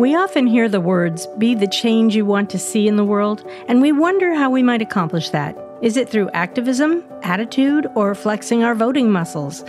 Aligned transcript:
We 0.00 0.14
often 0.14 0.46
hear 0.46 0.66
the 0.66 0.80
words, 0.80 1.26
be 1.36 1.54
the 1.54 1.66
change 1.66 2.16
you 2.16 2.24
want 2.24 2.48
to 2.50 2.58
see 2.58 2.88
in 2.88 2.96
the 2.96 3.04
world, 3.04 3.46
and 3.68 3.82
we 3.82 3.92
wonder 3.92 4.32
how 4.32 4.48
we 4.48 4.62
might 4.62 4.80
accomplish 4.80 5.28
that. 5.28 5.54
Is 5.82 5.98
it 5.98 6.08
through 6.08 6.30
activism, 6.30 7.04
attitude, 7.22 7.86
or 7.94 8.14
flexing 8.14 8.64
our 8.64 8.74
voting 8.74 9.12
muscles? 9.12 9.62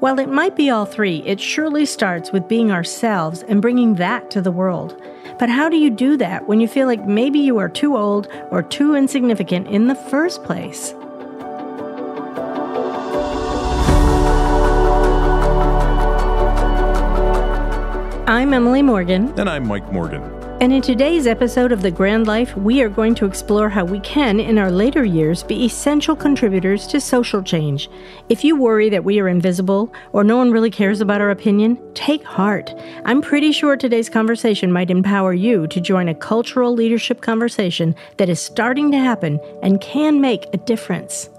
While 0.00 0.18
it 0.18 0.28
might 0.28 0.56
be 0.56 0.68
all 0.68 0.84
three, 0.84 1.22
it 1.24 1.40
surely 1.40 1.86
starts 1.86 2.32
with 2.32 2.48
being 2.48 2.70
ourselves 2.70 3.42
and 3.44 3.62
bringing 3.62 3.94
that 3.94 4.30
to 4.32 4.42
the 4.42 4.52
world. 4.52 4.94
But 5.38 5.48
how 5.48 5.70
do 5.70 5.78
you 5.78 5.88
do 5.88 6.18
that 6.18 6.46
when 6.46 6.60
you 6.60 6.68
feel 6.68 6.86
like 6.86 7.06
maybe 7.06 7.38
you 7.38 7.56
are 7.56 7.70
too 7.70 7.96
old 7.96 8.28
or 8.50 8.62
too 8.62 8.94
insignificant 8.94 9.68
in 9.68 9.86
the 9.86 9.94
first 9.94 10.44
place? 10.44 10.92
I'm 18.28 18.52
Emily 18.52 18.82
Morgan. 18.82 19.32
And 19.40 19.48
I'm 19.48 19.66
Mike 19.66 19.90
Morgan. 19.90 20.22
And 20.60 20.70
in 20.70 20.82
today's 20.82 21.26
episode 21.26 21.72
of 21.72 21.80
The 21.80 21.90
Grand 21.90 22.26
Life, 22.26 22.54
we 22.58 22.82
are 22.82 22.90
going 22.90 23.14
to 23.14 23.24
explore 23.24 23.70
how 23.70 23.86
we 23.86 24.00
can, 24.00 24.38
in 24.38 24.58
our 24.58 24.70
later 24.70 25.02
years, 25.02 25.42
be 25.42 25.64
essential 25.64 26.14
contributors 26.14 26.86
to 26.88 27.00
social 27.00 27.42
change. 27.42 27.88
If 28.28 28.44
you 28.44 28.54
worry 28.54 28.90
that 28.90 29.02
we 29.02 29.18
are 29.18 29.28
invisible 29.28 29.90
or 30.12 30.24
no 30.24 30.36
one 30.36 30.50
really 30.50 30.70
cares 30.70 31.00
about 31.00 31.22
our 31.22 31.30
opinion, 31.30 31.78
take 31.94 32.22
heart. 32.22 32.70
I'm 33.06 33.22
pretty 33.22 33.50
sure 33.50 33.78
today's 33.78 34.10
conversation 34.10 34.72
might 34.72 34.90
empower 34.90 35.32
you 35.32 35.66
to 35.66 35.80
join 35.80 36.06
a 36.10 36.14
cultural 36.14 36.74
leadership 36.74 37.22
conversation 37.22 37.94
that 38.18 38.28
is 38.28 38.42
starting 38.42 38.90
to 38.90 38.98
happen 38.98 39.40
and 39.62 39.80
can 39.80 40.20
make 40.20 40.44
a 40.52 40.58
difference. 40.58 41.30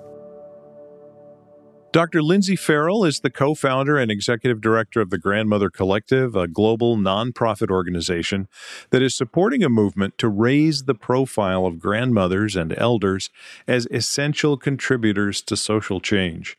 Dr. 1.91 2.21
Lynsey 2.21 2.55
Farrell 2.55 3.03
is 3.03 3.21
the 3.21 3.31
co 3.31 3.55
founder 3.55 3.97
and 3.97 4.11
executive 4.11 4.61
director 4.61 5.01
of 5.01 5.09
the 5.09 5.17
Grandmother 5.17 5.71
Collective, 5.71 6.35
a 6.35 6.47
global 6.47 6.97
nonprofit 6.97 7.71
organization 7.71 8.47
that 8.91 9.01
is 9.01 9.15
supporting 9.15 9.63
a 9.63 9.69
movement 9.69 10.15
to 10.19 10.27
raise 10.27 10.83
the 10.83 10.93
profile 10.93 11.65
of 11.65 11.79
grandmothers 11.79 12.55
and 12.55 12.77
elders 12.77 13.31
as 13.67 13.87
essential 13.89 14.55
contributors 14.55 15.41
to 15.41 15.57
social 15.57 15.99
change. 15.99 16.57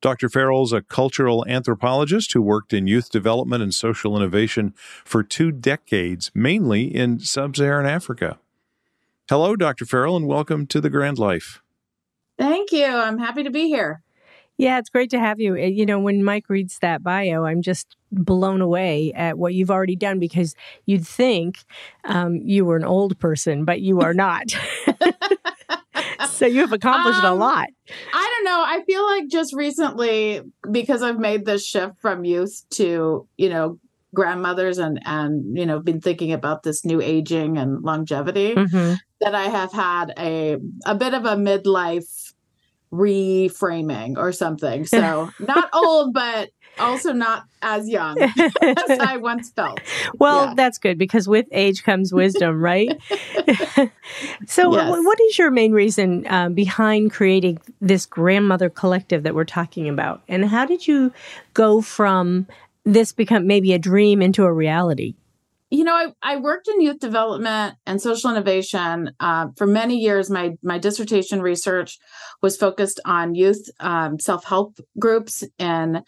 Dr. 0.00 0.30
Farrell 0.30 0.62
is 0.62 0.72
a 0.72 0.80
cultural 0.80 1.44
anthropologist 1.46 2.32
who 2.32 2.40
worked 2.40 2.72
in 2.72 2.86
youth 2.86 3.10
development 3.10 3.62
and 3.62 3.74
social 3.74 4.16
innovation 4.16 4.72
for 5.04 5.22
two 5.22 5.52
decades, 5.52 6.30
mainly 6.34 6.84
in 6.84 7.20
sub 7.20 7.54
Saharan 7.54 7.86
Africa. 7.86 8.38
Hello, 9.28 9.56
Dr. 9.56 9.84
Farrell, 9.84 10.16
and 10.16 10.26
welcome 10.26 10.66
to 10.68 10.80
The 10.80 10.90
Grand 10.90 11.18
Life. 11.18 11.60
Thank 12.38 12.72
you. 12.72 12.86
I'm 12.86 13.18
happy 13.18 13.42
to 13.42 13.50
be 13.50 13.68
here. 13.68 14.00
Yeah, 14.56 14.78
it's 14.78 14.88
great 14.88 15.10
to 15.10 15.18
have 15.18 15.40
you. 15.40 15.56
Eh, 15.56 15.66
you 15.66 15.84
know, 15.84 15.98
when 15.98 16.22
Mike 16.22 16.48
reads 16.48 16.78
that 16.78 17.02
bio, 17.02 17.44
I'm 17.44 17.62
just 17.62 17.96
blown 18.12 18.60
away 18.60 19.12
at 19.14 19.36
what 19.36 19.54
you've 19.54 19.70
already 19.70 19.96
done 19.96 20.20
because 20.20 20.54
you'd 20.86 21.06
think 21.06 21.64
um, 22.04 22.36
you 22.36 22.64
were 22.64 22.76
an 22.76 22.84
old 22.84 23.18
person, 23.18 23.64
but 23.64 23.80
you 23.80 24.00
are 24.00 24.14
not. 24.14 24.54
so 26.28 26.46
you 26.46 26.60
have 26.60 26.72
accomplished 26.72 27.24
um, 27.24 27.32
a 27.32 27.34
lot. 27.34 27.68
I 28.12 28.34
don't 28.36 28.44
know. 28.44 28.62
I 28.64 28.82
feel 28.86 29.04
like 29.04 29.28
just 29.28 29.54
recently, 29.54 30.40
because 30.70 31.02
I've 31.02 31.18
made 31.18 31.44
this 31.44 31.66
shift 31.66 32.00
from 32.00 32.24
youth 32.24 32.64
to, 32.70 33.26
you 33.36 33.48
know, 33.48 33.78
grandmothers 34.14 34.78
and 34.78 35.00
and 35.04 35.58
you 35.58 35.66
know 35.66 35.80
been 35.80 36.00
thinking 36.00 36.32
about 36.32 36.62
this 36.62 36.84
new 36.84 37.00
aging 37.02 37.58
and 37.58 37.82
longevity 37.82 38.54
mm-hmm. 38.54 38.94
that 39.20 39.34
i 39.34 39.44
have 39.44 39.72
had 39.72 40.14
a 40.16 40.56
a 40.86 40.94
bit 40.94 41.12
of 41.14 41.24
a 41.24 41.34
midlife 41.34 42.23
reframing 42.94 44.16
or 44.16 44.32
something. 44.32 44.86
So 44.94 45.30
not 45.40 45.70
old, 45.72 46.14
but 46.14 46.50
also 46.78 47.12
not 47.12 47.44
as 47.62 47.88
young 47.88 48.16
as 48.62 48.98
I 49.00 49.16
once 49.16 49.50
felt. 49.50 49.80
Well, 50.18 50.46
yeah. 50.46 50.54
that's 50.54 50.78
good 50.78 50.98
because 50.98 51.26
with 51.26 51.46
age 51.50 51.82
comes 51.82 52.12
wisdom, 52.12 52.62
right? 52.62 52.96
so, 54.46 54.72
yes. 54.72 54.90
what 55.04 55.20
is 55.22 55.38
your 55.38 55.50
main 55.50 55.72
reason 55.72 56.26
um, 56.28 56.54
behind 56.54 57.12
creating 57.12 57.58
this 57.80 58.06
grandmother 58.06 58.70
collective 58.70 59.24
that 59.24 59.34
we're 59.34 59.44
talking 59.44 59.88
about? 59.88 60.22
And 60.28 60.44
how 60.44 60.64
did 60.64 60.86
you 60.86 61.12
go 61.54 61.80
from 61.80 62.46
this 62.84 63.10
become 63.10 63.48
maybe 63.48 63.72
a 63.72 63.78
dream 63.78 64.22
into 64.22 64.44
a 64.44 64.52
reality? 64.52 65.14
You 65.70 65.84
know, 65.84 65.94
I, 65.94 66.12
I 66.22 66.36
worked 66.36 66.68
in 66.68 66.80
youth 66.80 67.00
development 67.00 67.76
and 67.86 68.00
social 68.00 68.30
innovation 68.30 69.10
uh, 69.18 69.48
for 69.56 69.66
many 69.66 69.96
years. 69.96 70.30
My 70.30 70.52
my 70.62 70.78
dissertation 70.78 71.42
research 71.42 71.98
was 72.42 72.56
focused 72.56 73.00
on 73.04 73.34
youth 73.34 73.68
um, 73.80 74.18
self 74.18 74.44
help 74.44 74.78
groups 74.98 75.42
in 75.58 76.02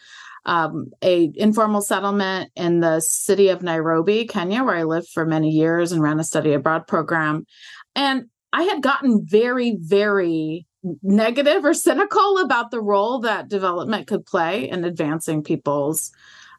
um, 0.44 0.92
a 1.02 1.32
informal 1.34 1.82
settlement 1.82 2.50
in 2.54 2.80
the 2.80 3.00
city 3.00 3.48
of 3.48 3.62
Nairobi, 3.62 4.26
Kenya, 4.26 4.62
where 4.62 4.76
I 4.76 4.84
lived 4.84 5.08
for 5.08 5.26
many 5.26 5.50
years 5.50 5.90
and 5.90 6.00
ran 6.00 6.20
a 6.20 6.24
study 6.24 6.52
abroad 6.52 6.86
program. 6.86 7.44
And 7.94 8.26
I 8.52 8.62
had 8.62 8.82
gotten 8.82 9.26
very, 9.26 9.76
very 9.80 10.66
negative 11.02 11.64
or 11.64 11.74
cynical 11.74 12.38
about 12.38 12.70
the 12.70 12.80
role 12.80 13.20
that 13.20 13.48
development 13.48 14.06
could 14.06 14.24
play 14.24 14.70
in 14.70 14.84
advancing 14.84 15.42
people's 15.42 16.12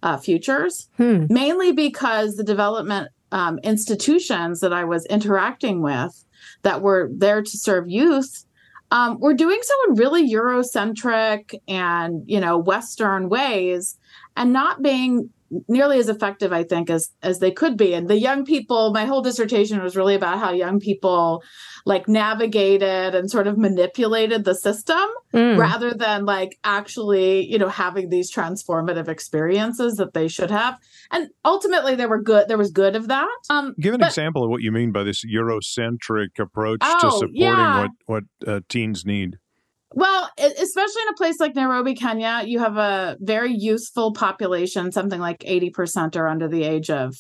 uh, 0.04 0.18
futures, 0.18 0.90
hmm. 0.98 1.26
mainly 1.30 1.72
because 1.72 2.36
the 2.36 2.44
development 2.44 3.10
um, 3.32 3.60
institutions 3.60 4.60
that 4.62 4.74
I 4.74 4.84
was 4.84 5.06
interacting 5.08 5.82
with 5.82 6.24
that 6.62 6.82
were 6.82 7.10
there 7.14 7.42
to 7.42 7.58
serve 7.58 7.90
youth 7.90 8.46
um, 8.92 9.20
were 9.20 9.34
doing 9.34 9.60
so 9.62 9.74
in 9.88 9.96
really 9.96 10.32
Eurocentric 10.32 11.60
and 11.68 12.24
you 12.26 12.40
know 12.40 12.58
Western 12.58 13.30
ways, 13.30 13.98
and 14.36 14.54
not 14.54 14.82
being 14.82 15.30
nearly 15.68 16.00
as 16.00 16.10
effective, 16.10 16.52
I 16.52 16.64
think, 16.64 16.90
as 16.90 17.12
as 17.22 17.40
they 17.40 17.52
could 17.52 17.78
be. 17.78 17.94
And 17.94 18.08
the 18.08 18.20
young 18.20 18.46
people, 18.46 18.92
my 18.92 19.06
whole 19.06 19.22
dissertation 19.22 19.82
was 19.82 19.96
really 19.96 20.16
about 20.16 20.40
how 20.40 20.52
young 20.52 20.80
people 20.80 21.44
like 21.86 22.08
navigated 22.08 23.16
and 23.16 23.32
sort 23.32 23.48
of 23.48 23.58
manipulated 23.58 24.44
the 24.44 24.56
system 24.56 25.06
mm. 25.34 25.58
rather 25.58 25.94
than 25.94 26.26
like 26.26 26.58
actually, 26.64 27.46
you 27.46 27.58
know, 27.58 27.70
having 27.70 28.10
these 28.10 28.34
transformative 28.34 29.08
experiences 29.08 29.96
that 29.96 30.14
they 30.14 30.28
should 30.28 30.52
have. 30.52 30.78
And 31.12 31.30
ultimately 31.46 31.96
there 31.96 32.10
were 32.10 32.22
good 32.22 32.48
there 32.48 32.58
was 32.58 32.72
good 32.72 32.96
of 32.96 33.08
that. 33.08 33.38
Um 33.50 33.74
give 33.80 33.94
an 33.94 34.02
but, 34.02 34.08
example 34.08 34.44
of 34.44 34.50
what 34.50 34.62
you 34.62 34.72
mean 34.72 34.92
by 34.92 35.04
this 35.04 35.24
Eurocentric 35.26 36.40
approach 36.40 36.80
oh, 36.84 37.00
to 37.02 37.12
supporting 37.12 37.36
yeah. 37.36 37.82
what 37.82 37.92
what 38.06 38.24
uh, 38.46 38.60
teens 38.70 39.06
need. 39.06 39.38
Well, 39.98 40.30
especially 40.38 41.02
in 41.02 41.10
a 41.10 41.18
place 41.18 41.40
like 41.40 41.56
Nairobi, 41.56 41.96
Kenya, 41.96 42.44
you 42.46 42.60
have 42.60 42.78
a 42.78 43.18
very 43.20 43.52
youthful 43.52 44.14
population. 44.14 44.92
Something 44.92 45.20
like 45.20 45.40
80% 45.40 46.16
are 46.16 46.28
under 46.28 46.48
the 46.48 46.66
age 46.66 46.92
of 46.92 47.16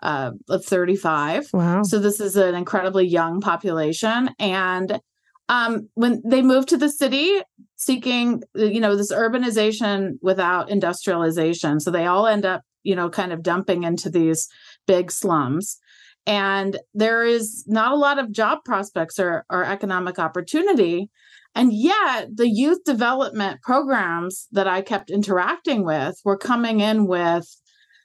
uh, 0.00 0.30
of 0.48 0.64
35. 0.64 1.48
Wow. 1.52 1.82
So 1.82 1.98
this 1.98 2.20
is 2.20 2.36
an 2.36 2.54
incredibly 2.54 3.08
young 3.08 3.40
population. 3.40 4.30
And 4.38 5.00
um, 5.48 5.88
when 5.94 6.22
they 6.24 6.42
move 6.42 6.66
to 6.66 6.76
the 6.76 6.90
city 6.90 7.40
seeking, 7.74 8.44
you 8.54 8.78
know, 8.78 8.94
this 8.94 9.12
urbanization 9.12 10.12
without 10.22 10.70
industrialization. 10.70 11.80
So 11.80 11.90
they 11.90 12.06
all 12.06 12.28
end 12.28 12.44
up, 12.44 12.62
you 12.84 12.94
know, 12.94 13.10
kind 13.10 13.32
of 13.32 13.42
dumping 13.42 13.82
into 13.82 14.08
these 14.08 14.46
big 14.86 15.10
slums. 15.10 15.76
And 16.24 16.78
there 16.94 17.24
is 17.24 17.64
not 17.66 17.90
a 17.90 17.96
lot 17.96 18.20
of 18.20 18.30
job 18.30 18.60
prospects 18.64 19.18
or, 19.18 19.44
or 19.50 19.64
economic 19.64 20.20
opportunity. 20.20 21.10
And 21.54 21.72
yet, 21.72 22.28
the 22.34 22.48
youth 22.48 22.84
development 22.84 23.60
programs 23.62 24.46
that 24.52 24.66
I 24.66 24.80
kept 24.80 25.10
interacting 25.10 25.84
with 25.84 26.16
were 26.24 26.38
coming 26.38 26.80
in 26.80 27.06
with, 27.06 27.46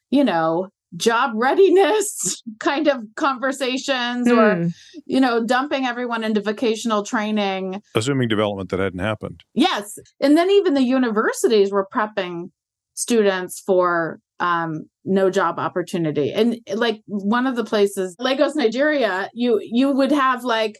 you 0.09 0.23
know, 0.23 0.69
job 0.95 1.31
readiness 1.35 2.41
kind 2.59 2.87
of 2.87 3.03
conversations 3.15 4.29
or, 4.29 4.55
hmm. 4.55 4.67
you 5.05 5.19
know, 5.19 5.45
dumping 5.45 5.85
everyone 5.85 6.23
into 6.23 6.41
vocational 6.41 7.03
training. 7.03 7.81
Assuming 7.95 8.27
development 8.27 8.69
that 8.69 8.79
hadn't 8.79 8.99
happened. 8.99 9.43
Yes. 9.53 9.97
And 10.19 10.37
then 10.37 10.49
even 10.49 10.73
the 10.73 10.83
universities 10.83 11.71
were 11.71 11.87
prepping 11.93 12.51
students 12.93 13.59
for 13.59 14.19
um, 14.39 14.89
no 15.05 15.29
job 15.29 15.59
opportunity. 15.59 16.31
And 16.31 16.59
like 16.73 17.01
one 17.07 17.47
of 17.47 17.55
the 17.55 17.63
places, 17.63 18.15
Lagos, 18.19 18.55
Nigeria, 18.55 19.29
you 19.33 19.59
you 19.63 19.91
would 19.91 20.11
have 20.11 20.43
like 20.43 20.79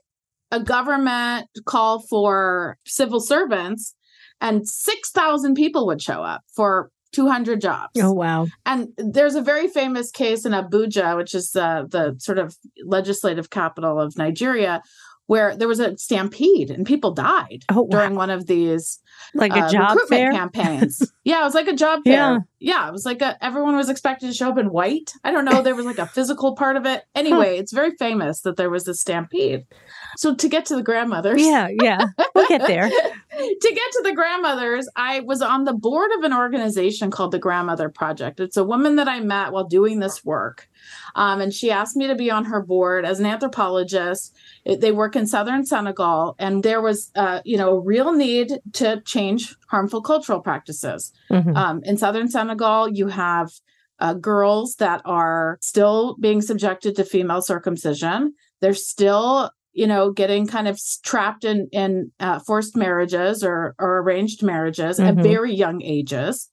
a 0.51 0.59
government 0.59 1.47
call 1.65 1.99
for 1.99 2.77
civil 2.85 3.19
servants 3.19 3.93
and 4.39 4.67
6,000 4.67 5.55
people 5.55 5.87
would 5.87 6.01
show 6.01 6.21
up 6.23 6.41
for 6.55 6.91
200 7.13 7.61
jobs. 7.61 7.91
Oh, 7.99 8.11
wow. 8.11 8.47
And 8.65 8.89
there's 8.97 9.35
a 9.35 9.41
very 9.41 9.67
famous 9.67 10.11
case 10.11 10.45
in 10.45 10.51
Abuja, 10.51 11.17
which 11.17 11.33
is 11.33 11.55
uh, 11.55 11.83
the 11.89 12.15
sort 12.19 12.37
of 12.37 12.55
legislative 12.85 13.49
capital 13.49 13.99
of 13.99 14.17
Nigeria, 14.17 14.81
where 15.27 15.55
there 15.55 15.67
was 15.67 15.79
a 15.79 15.97
stampede 15.97 16.71
and 16.71 16.85
people 16.85 17.11
died 17.13 17.63
Oh, 17.69 17.83
wow. 17.83 17.87
during 17.89 18.15
one 18.15 18.29
of 18.29 18.47
these 18.47 18.99
Like 19.33 19.51
a 19.53 19.59
uh, 19.65 19.69
job 19.69 19.89
recruitment 19.97 20.09
fair? 20.09 20.31
campaigns. 20.31 21.11
yeah, 21.23 21.41
it 21.41 21.43
was 21.43 21.53
like 21.53 21.67
a 21.67 21.75
job 21.75 22.01
fair. 22.03 22.13
Yeah. 22.13 22.37
Yeah. 22.59 22.87
it 22.87 22.91
was 22.91 23.05
like 23.05 23.21
a, 23.21 23.37
everyone 23.43 23.75
was 23.75 23.89
expected 23.89 24.27
to 24.27 24.33
show 24.33 24.49
up 24.49 24.57
in 24.57 24.67
white. 24.71 25.13
I 25.23 25.31
don't 25.31 25.45
know. 25.45 25.61
There 25.61 25.75
was 25.75 25.85
like 25.85 25.97
a 25.99 26.07
physical 26.07 26.55
part 26.55 26.75
of 26.77 26.85
it. 26.85 27.03
Anyway, 27.13 27.57
it's 27.57 27.71
very 27.73 27.91
famous 27.99 28.41
that 28.41 28.55
there 28.57 28.69
was 28.69 28.85
this 28.85 28.99
stampede. 29.01 29.65
So 30.17 30.33
to 30.33 30.47
get 30.49 30.65
to 30.67 30.75
the 30.75 30.81
grandmothers, 30.83 31.41
Yeah, 31.45 31.67
yeah. 31.81 32.05
We'll 32.33 32.47
get 32.47 32.65
there. 32.65 32.89
to 32.89 33.69
get 33.73 33.91
to 33.91 34.01
the 34.03 34.13
grandmothers, 34.15 34.87
I 34.95 35.19
was 35.19 35.41
on 35.41 35.65
the 35.65 35.73
board 35.73 36.09
of 36.17 36.23
an 36.23 36.33
organization 36.33 37.11
called 37.11 37.31
the 37.31 37.39
Grandmother 37.39 37.89
Project. 37.89 38.39
It's 38.39 38.57
a 38.57 38.63
woman 38.63 38.95
that 38.95 39.07
I 39.07 39.19
met 39.19 39.51
while 39.51 39.65
doing 39.65 39.99
this 39.99 40.23
work. 40.25 40.67
Um, 41.15 41.41
and 41.41 41.53
she 41.53 41.71
asked 41.71 41.95
me 41.95 42.07
to 42.07 42.15
be 42.15 42.29
on 42.31 42.45
her 42.45 42.61
board 42.61 43.05
as 43.05 43.19
an 43.19 43.25
anthropologist. 43.25 44.35
They 44.65 44.91
work 44.91 45.15
in 45.15 45.27
southern 45.27 45.65
Senegal, 45.65 46.35
and 46.39 46.63
there 46.63 46.81
was, 46.81 47.11
uh, 47.15 47.41
you 47.45 47.57
know, 47.57 47.71
a 47.71 47.79
real 47.79 48.13
need 48.13 48.59
to 48.73 49.01
change 49.01 49.55
harmful 49.67 50.01
cultural 50.01 50.41
practices. 50.41 51.11
Mhm. 51.31 51.55
Um, 51.55 51.81
in 51.83 51.97
southern 51.97 52.29
Senegal, 52.29 52.89
you 52.89 53.07
have 53.07 53.51
uh, 53.99 54.13
girls 54.13 54.75
that 54.75 55.01
are 55.05 55.57
still 55.61 56.15
being 56.19 56.41
subjected 56.41 56.95
to 56.95 57.03
female 57.03 57.41
circumcision. 57.41 58.33
They're 58.61 58.73
still, 58.73 59.49
you 59.77 59.85
know, 59.87 60.11
getting 60.11 60.47
kind 60.47 60.67
of 60.67 60.79
trapped 61.03 61.45
in 61.45 61.67
in 61.71 62.11
uh, 62.19 62.39
forced 62.39 62.75
marriages 62.75 63.43
or 63.43 63.75
or 63.79 63.99
arranged 63.99 64.41
marriages 64.43 64.99
at 64.99 65.15
Mhm. 65.15 65.23
very 65.23 65.53
young 65.53 65.81
ages. 65.83 66.49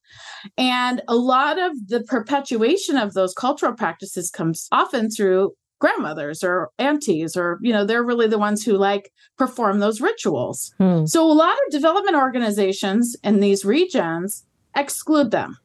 And 0.58 1.02
a 1.08 1.16
lot 1.16 1.58
of 1.58 1.72
the 1.88 2.02
perpetuation 2.04 2.96
of 2.98 3.14
those 3.14 3.32
cultural 3.34 3.72
practices 3.72 4.30
comes 4.30 4.68
often 4.70 5.10
through 5.10 5.52
grandmothers 5.80 6.44
or 6.44 6.70
aunties 6.78 7.36
or 7.36 7.58
you 7.60 7.72
know 7.72 7.84
they're 7.84 8.04
really 8.04 8.28
the 8.28 8.38
ones 8.38 8.62
who 8.64 8.74
like 8.74 9.10
perform 9.36 9.80
those 9.80 10.00
rituals 10.00 10.72
Hmm. 10.78 11.04
so 11.04 11.26
a 11.30 11.34
lot 11.34 11.56
of 11.66 11.72
development 11.72 12.16
organizations 12.16 13.16
in 13.24 13.40
these 13.40 13.64
regions 13.64 14.46
exclude 14.76 15.30
them. 15.30 15.56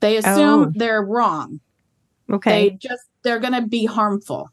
They 0.00 0.16
assume 0.16 0.60
Oh. 0.64 0.72
they're 0.74 1.02
wrong. 1.04 1.60
Okay. 2.30 2.50
They 2.70 2.76
just 2.76 3.04
they're 3.22 3.38
going 3.40 3.52
to 3.62 3.66
be 3.66 3.84
harmful. 3.86 4.48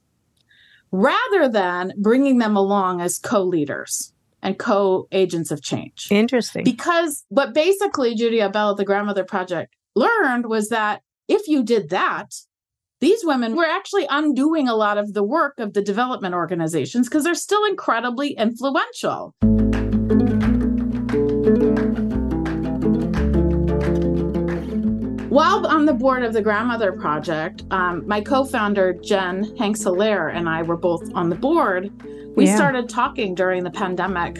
Rather 0.91 1.47
than 1.47 1.93
bringing 1.97 2.39
them 2.39 2.55
along 2.55 3.01
as 3.01 3.19
co-leaders 3.19 4.13
and 4.41 4.57
co-agents 4.57 5.51
of 5.51 5.61
change. 5.61 6.07
Interesting. 6.09 6.63
Because 6.63 7.25
what 7.29 7.53
basically 7.53 8.15
Judi 8.15 8.39
Aubel 8.39 8.71
at 8.71 8.77
the 8.77 8.85
Grandmother 8.85 9.23
Project 9.23 9.75
learned 9.95 10.45
was 10.45 10.69
that 10.69 11.01
if 11.27 11.47
you 11.47 11.63
did 11.63 11.89
that, 11.89 12.33
these 13.01 13.23
women 13.23 13.55
were 13.55 13.65
actually 13.65 14.05
undoing 14.09 14.67
a 14.67 14.75
lot 14.75 14.97
of 14.97 15.13
the 15.13 15.23
work 15.23 15.59
of 15.59 15.73
the 15.73 15.81
development 15.81 16.35
organizations 16.35 17.07
because 17.07 17.23
they're 17.23 17.33
still 17.33 17.65
incredibly 17.65 18.31
influential. 18.31 19.35
While 25.29 25.67
on 25.67 25.85
the 25.85 25.93
board 25.93 26.23
of 26.23 26.33
the 26.33 26.41
Grandmother 26.41 26.91
Project, 26.91 27.63
um, 27.69 28.03
my 28.07 28.19
co 28.19 28.43
founder, 28.43 28.93
Jen 28.93 29.55
Hanks 29.57 29.83
Hilaire, 29.83 30.29
and 30.29 30.49
I 30.49 30.63
were 30.63 30.75
both 30.75 31.03
on 31.13 31.29
the 31.29 31.35
board. 31.35 31.91
We 32.35 32.45
Yeah. 32.45 32.55
started 32.55 32.89
talking 32.89 33.35
during 33.35 33.63
the 33.63 33.69
pandemic 33.69 34.39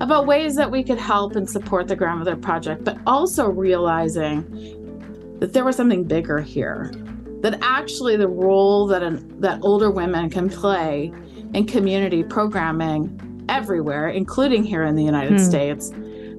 about 0.00 0.26
ways 0.26 0.54
that 0.56 0.70
we 0.70 0.82
could 0.82 0.98
help 0.98 1.34
and 1.36 1.48
support 1.48 1.88
the 1.88 1.96
Grandmother 1.96 2.36
Project, 2.36 2.84
but 2.84 2.98
also 3.06 3.48
realizing 3.48 4.44
that 5.38 5.54
there 5.54 5.64
was 5.64 5.76
something 5.76 6.04
bigger 6.04 6.40
here. 6.40 6.90
That 7.40 7.58
actually 7.62 8.16
the 8.16 8.28
role 8.28 8.86
that 8.88 9.02
an, 9.02 9.40
that 9.40 9.60
older 9.62 9.90
women 9.90 10.28
can 10.28 10.50
play 10.50 11.10
in 11.54 11.64
community 11.66 12.22
programming 12.22 13.44
everywhere, 13.48 14.08
including 14.08 14.62
here 14.62 14.84
in 14.84 14.94
the 14.94 15.04
United 15.04 15.32
Hmm. 15.32 15.38
States, 15.38 15.90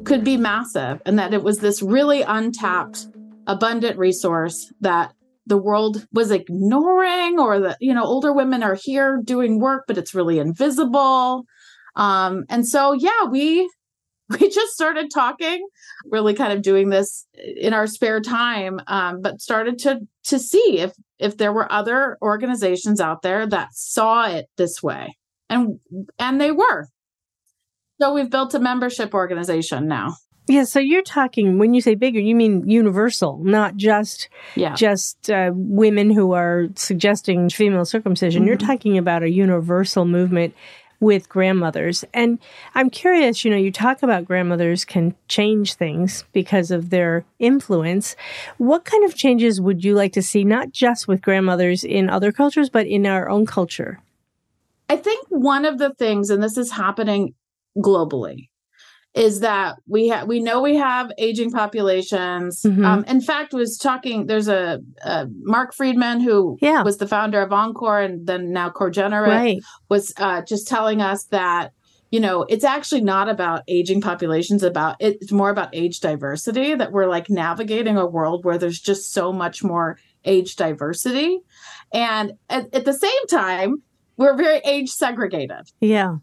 could 0.04 0.24
be 0.24 0.38
massive, 0.38 1.02
and 1.06 1.18
that 1.18 1.34
it 1.34 1.44
was 1.44 1.58
this 1.58 1.82
really 1.82 2.22
untapped, 2.22 3.08
abundant 3.48 3.98
resource 3.98 4.72
that 4.82 5.14
the 5.46 5.58
world 5.58 6.08
was 6.12 6.32
ignoring, 6.32 7.40
or 7.40 7.60
that 7.60 7.78
you 7.82 7.94
know 7.94 8.06
older 8.06 8.34
women 8.34 8.64
are 8.64 8.78
here 8.82 9.20
doing 9.24 9.60
work, 9.60 9.84
but 9.88 9.98
it's 9.98 10.16
really 10.16 10.40
invisible. 10.40 11.46
Um, 11.96 12.46
and 12.50 12.68
so, 12.68 12.94
yeah, 12.94 13.26
we 13.30 13.70
we 14.30 14.50
just 14.50 14.74
started 14.74 15.12
talking, 15.14 15.66
really 16.06 16.34
kind 16.34 16.54
of 16.54 16.62
doing 16.62 16.90
this 16.90 17.28
in 17.58 17.74
our 17.74 17.88
spare 17.88 18.22
time, 18.22 18.80
um, 18.88 19.22
but 19.22 19.42
started 19.42 19.78
to 19.80 20.00
to 20.26 20.40
see 20.40 20.80
if 20.80 20.92
if 21.20 21.38
there 21.38 21.54
were 21.54 21.72
other 21.72 22.18
organizations 22.22 23.02
out 23.02 23.22
there 23.22 23.48
that 23.48 23.70
saw 23.74 24.28
it 24.28 24.46
this 24.58 24.82
way, 24.82 25.16
and 25.50 25.80
and 26.20 26.40
they 26.40 26.52
were. 26.52 26.88
So 28.02 28.14
we've 28.14 28.30
built 28.30 28.54
a 28.56 28.60
membership 28.60 29.14
organization 29.14 29.88
now. 29.88 30.16
Yeah, 30.48 30.66
so 30.66 30.80
you're 30.80 31.02
talking 31.04 31.58
when 31.58 31.74
you 31.74 31.80
say 31.82 31.96
bigger, 31.96 32.20
you 32.20 32.36
mean 32.36 32.70
universal, 32.70 33.40
not 33.44 33.78
just 33.78 34.28
Yeah. 34.56 34.76
just 34.76 35.30
uh, 35.30 35.52
women 35.54 36.10
who 36.12 36.34
are 36.34 36.68
suggesting 36.76 37.50
female 37.50 37.86
circumcision. 37.86 38.46
You're 38.46 38.58
Mhm. 38.58 38.66
talking 38.68 38.98
about 38.98 39.24
a 39.24 39.30
universal 39.30 40.06
movement 40.06 40.54
with 41.00 41.28
grandmothers. 41.28 42.06
And 42.14 42.40
I'm 42.76 42.90
curious, 42.90 43.44
you 43.44 43.52
know, 43.52 43.58
you 43.58 43.72
talk 43.72 44.04
about 44.04 44.26
grandmothers 44.26 44.86
can 44.86 45.16
change 45.28 45.74
things 45.76 46.24
because 46.34 46.72
of 46.72 46.90
their 46.92 47.26
influence. 47.40 48.16
What 48.58 48.86
kind 48.86 49.04
of 49.04 49.16
changes 49.16 49.60
would 49.60 49.84
you 49.84 49.96
like 49.96 50.14
to 50.14 50.22
see, 50.22 50.44
not 50.46 50.72
just 50.72 51.08
with 51.08 51.22
grandmothers 51.22 51.84
in 51.84 52.10
other 52.10 52.32
cultures, 52.32 52.70
but 52.70 52.88
in 52.88 53.06
our 53.06 53.30
own 53.30 53.46
culture? 53.46 54.00
I 54.90 54.96
think 54.96 55.26
one 55.30 55.66
of 55.66 55.78
the 55.78 55.94
things, 55.94 56.30
and 56.30 56.42
this 56.42 56.58
is 56.58 56.72
happening 56.72 57.34
globally, 57.78 58.48
is 59.14 59.42
that 59.42 59.78
we 59.88 60.08
have 60.08 60.28
we 60.28 60.40
know 60.40 60.62
we 60.62 60.76
have 60.76 61.12
aging 61.18 61.52
populations. 61.52 62.62
Mhm. 62.64 62.86
Um, 62.86 63.04
in 63.06 63.22
fact, 63.22 63.54
was 63.54 63.78
talking. 63.78 64.26
There's 64.28 64.48
a, 64.48 64.80
a 65.04 65.28
Marc 65.42 65.74
Freedman 65.74 66.20
who 66.20 66.58
Yeah. 66.62 66.82
was 66.84 66.98
the 66.98 67.08
founder 67.08 67.42
of 67.42 67.52
Encore 67.54 68.00
and 68.02 68.26
then 68.26 68.52
now 68.52 68.70
CoGenerate 68.70 69.28
Right. 69.28 69.62
was 69.90 70.14
uh, 70.18 70.42
just 70.42 70.68
telling 70.68 71.02
us 71.02 71.26
that 71.26 71.72
you 72.12 72.20
know 72.20 72.44
it's 72.50 72.64
actually 72.64 73.02
not 73.02 73.30
about 73.30 73.62
aging 73.68 74.02
populations 74.02 74.64
about 74.64 74.96
it's 75.00 75.32
more 75.32 75.50
about 75.50 75.70
age 75.74 76.00
diversity 76.00 76.76
that 76.76 76.92
we're 76.92 77.08
like 77.08 77.30
navigating 77.30 77.98
a 77.98 78.06
world 78.06 78.46
where 78.46 78.58
there's 78.58 78.80
just 78.80 79.14
so 79.14 79.32
much 79.34 79.64
more 79.64 79.98
age 80.26 80.56
diversity 80.56 81.40
and 81.92 82.34
at, 82.50 82.74
at 82.74 82.86
the 82.86 82.94
same 82.94 83.28
time 83.30 83.82
we're 84.18 84.36
very 84.38 84.60
age 84.64 84.90
segregated 84.92 85.66
Yeah. 85.82 86.18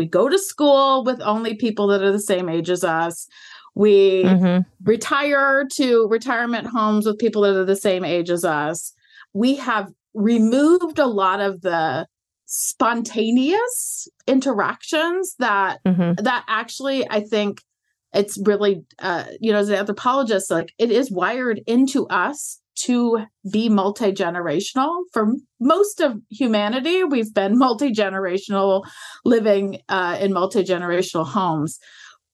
We 0.00 0.06
go 0.06 0.30
to 0.30 0.38
school 0.38 1.04
with 1.04 1.20
only 1.20 1.54
people 1.56 1.86
that 1.88 2.02
are 2.02 2.10
the 2.10 2.18
same 2.18 2.48
age 2.48 2.70
as 2.70 2.82
us. 2.82 3.28
We 3.74 4.24
hmm 4.24 4.58
retire 4.82 5.66
to 5.74 6.08
retirement 6.08 6.66
homes 6.66 7.04
with 7.04 7.18
people 7.18 7.42
that 7.42 7.54
are 7.54 7.66
the 7.66 7.76
same 7.76 8.02
age 8.02 8.30
as 8.30 8.46
us. 8.46 8.94
We 9.34 9.56
have 9.56 9.90
removed 10.14 10.98
a 10.98 11.04
lot 11.06 11.40
of 11.40 11.60
the 11.60 12.06
spontaneous 12.46 14.08
interactions 14.26 15.34
that 15.38 15.80
hmm 15.86 16.12
that 16.16 16.44
actually 16.48 17.06
I 17.10 17.20
think 17.20 17.60
it's 18.14 18.38
really 18.44 18.82
uh 19.00 19.24
you 19.38 19.52
know 19.52 19.58
as 19.58 19.68
an 19.68 19.76
anthropologist 19.76 20.50
like 20.50 20.72
it 20.78 20.90
is 20.90 21.12
wired 21.12 21.60
into 21.66 22.06
us 22.08 22.59
to 22.76 23.24
be 23.50 23.68
multi-generational. 23.68 25.02
For 25.12 25.32
most 25.60 26.00
of 26.00 26.20
humanity 26.30 27.04
we've 27.04 27.32
been 27.32 27.58
multi-generational 27.58 28.84
living 29.24 29.78
uh, 29.88 30.18
in 30.20 30.32
multi-generational 30.32 31.26
homes. 31.26 31.78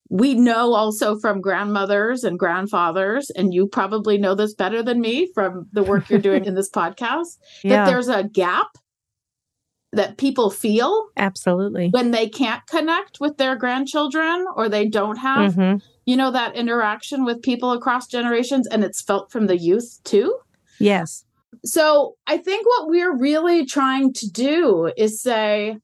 We 0.08 0.34
know 0.34 0.72
also 0.74 1.18
from 1.18 1.40
grandmothers 1.40 2.22
and 2.22 2.38
grandfathers 2.38 3.28
and 3.30 3.52
you 3.52 3.66
probably 3.66 4.18
know 4.18 4.36
this 4.36 4.54
better 4.54 4.82
than 4.82 5.00
me 5.00 5.32
from 5.34 5.66
the 5.72 5.82
work 5.82 6.08
you're 6.08 6.20
doing 6.20 6.44
in 6.46 6.54
this 6.54 6.70
podcast 6.70 7.38
that 7.64 7.86
there's 7.86 8.08
a 8.08 8.24
gap 8.24 8.68
that 9.92 10.18
people 10.18 10.50
feel 10.50 11.08
Absolutely. 11.16 11.88
when 11.90 12.10
they 12.10 12.28
can't 12.28 12.64
connect 12.66 13.18
with 13.18 13.36
their 13.36 13.56
grandchildren 13.56 14.44
or 14.54 14.68
they 14.68 14.86
don't 14.86 15.16
have 15.16 15.54
hmm 15.54 15.76
you 16.06 16.16
know 16.16 16.30
that 16.30 16.56
interaction 16.56 17.24
with 17.24 17.42
people 17.42 17.72
across 17.72 18.06
generations 18.06 18.66
and 18.68 18.82
it's 18.84 19.02
felt 19.02 19.30
from 19.30 19.46
the 19.48 19.58
youth 19.58 19.98
too 20.04 20.34
Yes. 20.78 21.24
so 21.64 22.16
i 22.26 22.36
think 22.38 22.66
what 22.66 22.88
we're 22.88 23.14
really 23.16 23.66
trying 23.66 24.12
to 24.14 24.30
do 24.30 24.90
is 24.96 25.20
say 25.20 25.76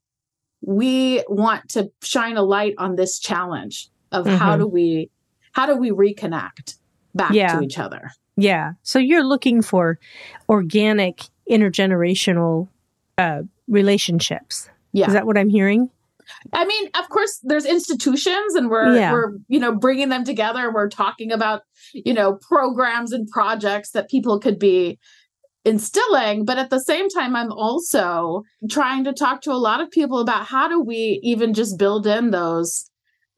we 0.65 1.23
want 1.27 1.69
to 1.69 1.91
shine 2.01 2.37
a 2.37 2.41
light 2.41 2.73
on 2.77 2.95
this 2.95 3.19
challenge 3.19 3.89
of 4.11 4.25
how 4.25 4.55
Mhm. 4.55 4.59
do 4.59 4.67
we 4.67 5.09
how 5.51 5.65
do 5.67 5.75
we 5.75 5.91
reconnect 5.91 6.77
back 7.13 7.31
Yeah. 7.33 7.57
to 7.57 7.61
each 7.63 7.77
other 7.77 8.11
Yeah. 8.35 8.71
So 8.81 8.97
you're 8.97 9.23
looking 9.23 9.61
for 9.61 9.99
organic 10.49 11.21
intergenerational 11.47 12.67
uh, 13.19 13.43
relationships. 13.67 14.69
yeah 14.91 15.05
Is 15.07 15.13
that 15.13 15.27
what 15.27 15.37
I'm 15.37 15.49
hearing? 15.49 15.91
I 16.51 16.65
mean, 16.65 16.89
of 16.99 17.09
course, 17.09 17.39
there's 17.43 17.65
institutions, 17.65 18.55
and 18.55 18.69
we're 18.69 18.95
Yeah. 18.95 19.11
we're 19.13 19.33
you 19.47 19.59
know 19.59 19.73
bringing 19.75 20.09
them 20.09 20.23
together. 20.23 20.71
We're 20.71 20.89
talking 20.89 21.31
about 21.31 21.61
you 21.93 22.13
know 22.13 22.39
programs 22.47 23.11
and 23.11 23.27
projects 23.29 23.91
that 23.91 24.09
people 24.09 24.39
could 24.39 24.59
be 24.59 24.99
instilling 25.65 26.43
but 26.43 26.57
at 26.57 26.69
the 26.69 26.79
same 26.79 27.07
time 27.07 27.37
i'm 27.37 27.51
also 27.51 28.43
trying 28.69 29.05
to 29.05 29.13
talk 29.13 29.41
to 29.41 29.51
a 29.51 29.55
lot 29.55 29.79
of 29.79 29.89
people 29.89 30.19
about 30.19 30.45
how 30.45 30.67
do 30.67 30.81
we 30.81 31.21
even 31.23 31.53
just 31.53 31.79
build 31.79 32.05
in 32.05 32.31
those 32.31 32.89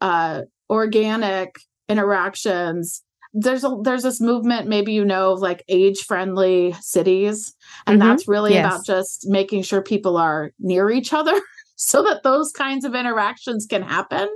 uh 0.02 0.42
organic 0.68 1.56
interactions 1.88 3.04
there's 3.34 3.64
a 3.64 3.78
there's 3.84 4.02
this 4.04 4.22
movement 4.22 4.68
maybe 4.68 4.94
you 4.94 5.06
know 5.06 5.34
of 5.34 5.40
like 5.40 5.64
age 5.68 6.00
friendly 6.00 6.74
cities 6.80 7.54
and 7.86 8.00
mm-hmm. 8.00 8.10
that's 8.10 8.28
really 8.28 8.54
yes. 8.54 8.66
about 8.66 8.86
just 8.86 9.28
making 9.28 9.62
sure 9.62 9.82
people 9.82 10.18
are 10.18 10.52
near 10.58 10.90
each 10.90 11.14
other 11.14 11.34
so 11.76 12.04
that 12.04 12.24
those 12.24 12.52
kinds 12.52 12.86
of 12.86 12.96
interactions 12.96 13.66
can 13.66 13.82
happen 13.82 14.30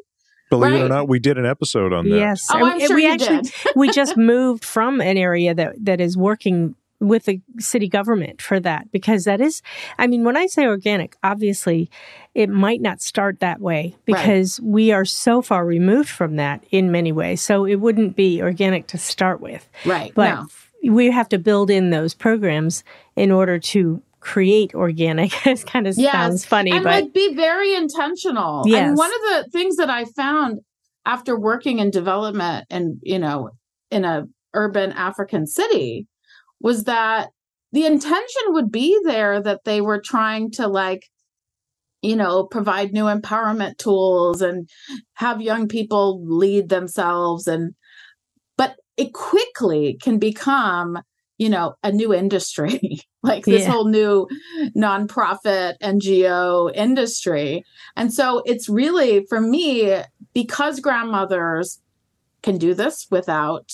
Believe 0.49 0.71
right? 0.71 0.81
it 0.81 0.85
or 0.85 0.89
not, 0.89 1.07
we 1.07 1.19
did 1.19 1.37
an 1.37 1.45
episode 1.45 1.93
on 1.93 2.09
that. 2.09 2.17
Yes, 2.17 2.47
oh, 2.51 2.65
I'm 2.65 2.79
sure 2.79 2.95
we 2.95 3.03
you 3.03 3.11
actually 3.11 3.41
did. 3.41 3.53
we 3.75 3.91
just 3.93 4.17
moved 4.17 4.65
from 4.65 4.99
an 4.99 5.17
area 5.17 5.53
that 5.53 5.75
that 5.85 6.01
is 6.01 6.17
working 6.17 6.75
with 6.99 7.25
the 7.25 7.39
city 7.59 7.87
government 7.87 8.41
for 8.41 8.59
that 8.59 8.91
because 8.91 9.23
that 9.23 9.39
is 9.39 9.61
i 9.97 10.05
mean 10.05 10.25
when 10.25 10.35
i 10.35 10.45
say 10.47 10.65
organic 10.65 11.15
obviously 11.23 11.89
it 12.35 12.49
might 12.49 12.81
not 12.81 13.01
start 13.01 13.39
that 13.39 13.61
way 13.61 13.95
because 14.03 14.59
right. 14.59 14.69
we 14.69 14.91
are 14.91 15.05
so 15.05 15.41
far 15.41 15.65
removed 15.65 16.09
from 16.09 16.35
that 16.35 16.61
in 16.71 16.91
many 16.91 17.13
ways 17.13 17.39
so 17.39 17.63
it 17.65 17.75
wouldn't 17.75 18.17
be 18.17 18.41
organic 18.41 18.85
to 18.85 18.97
start 18.97 19.39
with 19.39 19.65
right 19.85 20.11
but 20.13 20.35
no. 20.83 20.91
we 20.91 21.09
have 21.09 21.29
to 21.29 21.39
build 21.39 21.69
in 21.69 21.89
those 21.89 22.13
programs 22.13 22.83
in 23.15 23.31
order 23.31 23.57
to 23.57 24.01
create 24.19 24.73
organic 24.73 25.31
it 25.47 25.65
kind 25.65 25.87
of 25.87 25.97
yes. 25.97 26.11
sounds 26.11 26.45
funny 26.45 26.71
and 26.71 26.83
but 26.83 27.03
like 27.03 27.13
be 27.13 27.33
very 27.35 27.73
intentional 27.73 28.63
yes. 28.65 28.87
and 28.87 28.97
one 28.97 29.11
of 29.11 29.21
the 29.21 29.49
things 29.51 29.77
that 29.77 29.89
i 29.89 30.05
found 30.05 30.59
after 31.05 31.39
working 31.39 31.79
in 31.79 31.89
development 31.89 32.65
and 32.69 32.99
you 33.01 33.17
know 33.17 33.49
in 33.91 34.03
a 34.03 34.25
urban 34.53 34.91
african 34.91 35.47
city 35.47 36.07
was 36.61 36.83
that 36.83 37.29
the 37.71 37.85
intention 37.85 38.41
would 38.47 38.71
be 38.71 38.99
there 39.05 39.41
that 39.41 39.63
they 39.63 39.79
were 39.79 40.01
trying 40.01 40.51
to 40.51 40.67
like 40.67 41.03
you 42.01 42.15
know 42.15 42.45
provide 42.45 42.91
new 42.91 43.05
empowerment 43.05 43.77
tools 43.77 44.41
and 44.41 44.69
have 45.13 45.41
young 45.41 45.67
people 45.67 46.21
lead 46.25 46.69
themselves 46.69 47.47
and 47.47 47.73
but 48.57 48.75
it 48.97 49.13
quickly 49.13 49.97
can 50.01 50.17
become 50.17 50.99
you 51.37 51.49
know 51.49 51.73
a 51.83 51.91
new 51.91 52.13
industry 52.13 52.99
like 53.23 53.45
this 53.45 53.63
yeah. 53.63 53.69
whole 53.69 53.85
new 53.85 54.27
nonprofit 54.77 55.73
ngo 55.81 56.71
industry 56.73 57.65
and 57.95 58.13
so 58.13 58.41
it's 58.45 58.69
really 58.69 59.25
for 59.27 59.41
me 59.41 60.01
because 60.33 60.79
grandmothers 60.79 61.81
can 62.41 62.57
do 62.57 62.73
this 62.73 63.07
without 63.11 63.71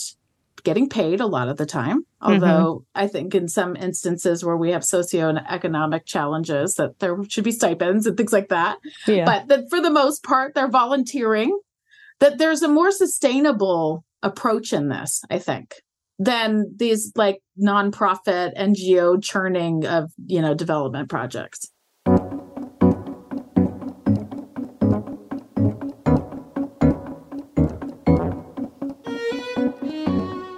getting 0.65 0.89
paid 0.89 1.21
a 1.21 1.27
lot 1.27 1.47
of 1.47 1.55
the 1.55 1.65
time. 1.65 2.05
Although 2.21 2.83
mm-hmm. 2.83 2.99
I 3.01 3.07
think 3.07 3.33
in 3.35 3.47
some 3.47 3.77
instances 3.77 4.43
where 4.43 4.57
we 4.57 4.71
have 4.71 4.81
socioeconomic 4.81 6.05
challenges 6.05 6.75
that 6.75 6.99
there 6.99 7.15
should 7.29 7.43
be 7.45 7.51
stipends 7.51 8.05
and 8.05 8.17
things 8.17 8.33
like 8.33 8.49
that. 8.49 8.79
Yeah. 9.07 9.25
But 9.25 9.47
that 9.47 9.69
for 9.69 9.79
the 9.79 9.91
most 9.91 10.23
part, 10.23 10.55
they're 10.55 10.67
volunteering. 10.67 11.57
That 12.19 12.37
there's 12.37 12.63
a 12.63 12.67
more 12.67 12.91
sustainable 12.91 14.03
approach 14.23 14.73
in 14.73 14.89
this, 14.89 15.21
I 15.29 15.37
think, 15.37 15.75
than 16.19 16.73
these 16.75 17.11
like 17.15 17.39
nonprofit 17.61 18.57
NGO 18.57 19.21
churning 19.21 19.85
of, 19.85 20.11
you 20.25 20.41
know, 20.41 20.53
development 20.53 21.09
projects. 21.09 21.71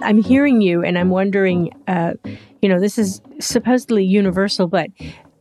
I'm 0.08 0.22
hearing 0.22 0.62
you, 0.62 0.82
and 0.82 0.96
I'm 0.96 1.10
wondering, 1.10 1.70
uh, 1.86 2.14
you 2.62 2.68
know, 2.70 2.80
this 2.80 2.96
is 2.96 3.20
supposedly 3.40 4.04
universal, 4.04 4.66
but 4.66 4.88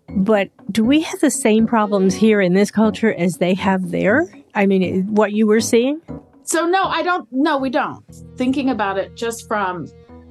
but 0.09 0.49
do 0.71 0.83
we 0.83 1.01
have 1.01 1.19
the 1.21 1.31
same 1.31 1.67
problems 1.67 2.15
here 2.15 2.41
in 2.41 2.53
this 2.53 2.69
culture 2.69 3.13
as 3.13 3.37
they 3.37 3.53
have 3.53 3.91
there? 3.91 4.27
I 4.55 4.65
mean, 4.65 5.13
what 5.13 5.31
you 5.31 5.47
were 5.47 5.61
seeing? 5.61 6.01
So 6.43 6.65
no, 6.65 6.83
I 6.83 7.01
don't. 7.01 7.27
No, 7.31 7.57
we 7.57 7.69
don't. 7.69 8.03
Thinking 8.35 8.69
about 8.69 8.97
it 8.97 9.15
just 9.15 9.47
from 9.47 9.87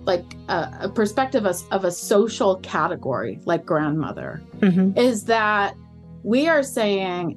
like 0.07 0.25
a, 0.49 0.71
a 0.83 0.89
perspective 0.89 1.45
of, 1.45 1.61
of, 1.73 1.85
a 1.85 1.91
social 1.91 2.57
category, 2.61 3.41
like 3.45 3.67
grandmother, 3.67 4.41
mm-hmm. 4.59 4.97
is 4.97 5.25
that 5.25 5.75
we 6.23 6.49
are 6.49 6.63
saying 6.63 7.37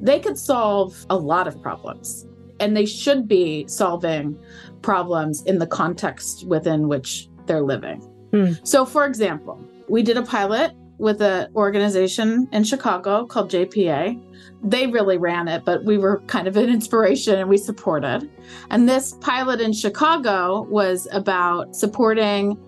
they 0.00 0.18
could 0.18 0.38
solve 0.38 1.06
a 1.10 1.16
lot 1.16 1.46
of 1.46 1.60
problems 1.62 2.26
and 2.58 2.76
they 2.76 2.86
should 2.86 3.28
be 3.28 3.66
solving 3.68 4.38
problems 4.82 5.42
in 5.44 5.58
the 5.58 5.66
context 5.66 6.46
within 6.46 6.88
which 6.88 7.28
they're 7.46 7.62
living. 7.62 8.00
Hmm. 8.32 8.52
So, 8.64 8.84
for 8.84 9.04
example, 9.04 9.62
we 9.88 10.02
did 10.02 10.16
a 10.16 10.22
pilot 10.22 10.72
with 10.98 11.20
an 11.20 11.48
organization 11.54 12.48
in 12.52 12.64
Chicago 12.64 13.26
called 13.26 13.50
JPA. 13.50 14.20
They 14.62 14.86
really 14.86 15.18
ran 15.18 15.48
it, 15.48 15.64
but 15.64 15.84
we 15.84 15.98
were 15.98 16.20
kind 16.26 16.48
of 16.48 16.56
an 16.56 16.68
inspiration 16.68 17.38
and 17.38 17.48
we 17.48 17.58
supported. 17.58 18.30
And 18.70 18.88
this 18.88 19.12
pilot 19.20 19.60
in 19.60 19.72
Chicago 19.72 20.62
was 20.62 21.06
about 21.12 21.76
supporting 21.76 22.58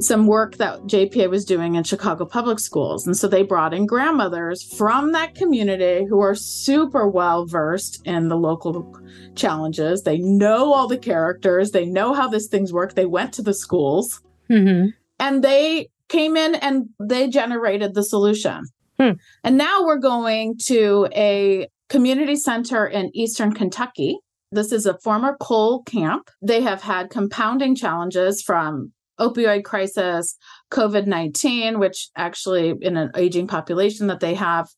some 0.00 0.26
work 0.26 0.56
that 0.56 0.80
JPA 0.82 1.28
was 1.28 1.44
doing 1.44 1.74
in 1.74 1.84
Chicago 1.84 2.24
public 2.24 2.58
schools. 2.58 3.06
And 3.06 3.16
so 3.16 3.28
they 3.28 3.42
brought 3.42 3.74
in 3.74 3.86
grandmothers 3.86 4.62
from 4.62 5.12
that 5.12 5.34
community 5.34 6.06
who 6.06 6.20
are 6.20 6.34
super 6.34 7.08
well 7.08 7.44
versed 7.46 8.00
in 8.06 8.28
the 8.28 8.36
local 8.36 8.98
challenges. 9.34 10.02
They 10.02 10.18
know 10.18 10.72
all 10.72 10.88
the 10.88 10.98
characters, 10.98 11.70
they 11.72 11.86
know 11.86 12.14
how 12.14 12.28
these 12.28 12.46
things 12.46 12.72
work. 12.72 12.94
They 12.94 13.06
went 13.06 13.34
to 13.34 13.42
the 13.42 13.54
schools 13.54 14.22
mm-hmm. 14.50 14.88
and 15.20 15.44
they 15.44 15.88
came 16.12 16.36
in 16.36 16.54
and 16.56 16.90
they 17.00 17.26
generated 17.28 17.94
the 17.94 18.04
solution. 18.04 18.64
Hmm. 19.00 19.12
And 19.42 19.56
now 19.56 19.84
we're 19.84 19.98
going 19.98 20.58
to 20.66 21.08
a 21.14 21.66
community 21.88 22.36
center 22.36 22.86
in 22.86 23.10
Eastern 23.14 23.52
Kentucky. 23.52 24.18
This 24.52 24.70
is 24.70 24.84
a 24.84 24.98
former 24.98 25.36
coal 25.40 25.82
camp. 25.84 26.30
They 26.42 26.60
have 26.60 26.82
had 26.82 27.08
compounding 27.08 27.74
challenges 27.74 28.42
from 28.42 28.92
opioid 29.18 29.64
crisis, 29.64 30.36
COVID 30.70 31.06
19, 31.06 31.78
which 31.78 32.10
actually, 32.14 32.74
in 32.82 32.96
an 32.98 33.10
aging 33.16 33.46
population 33.46 34.06
that 34.08 34.20
they 34.20 34.34
have, 34.34 34.68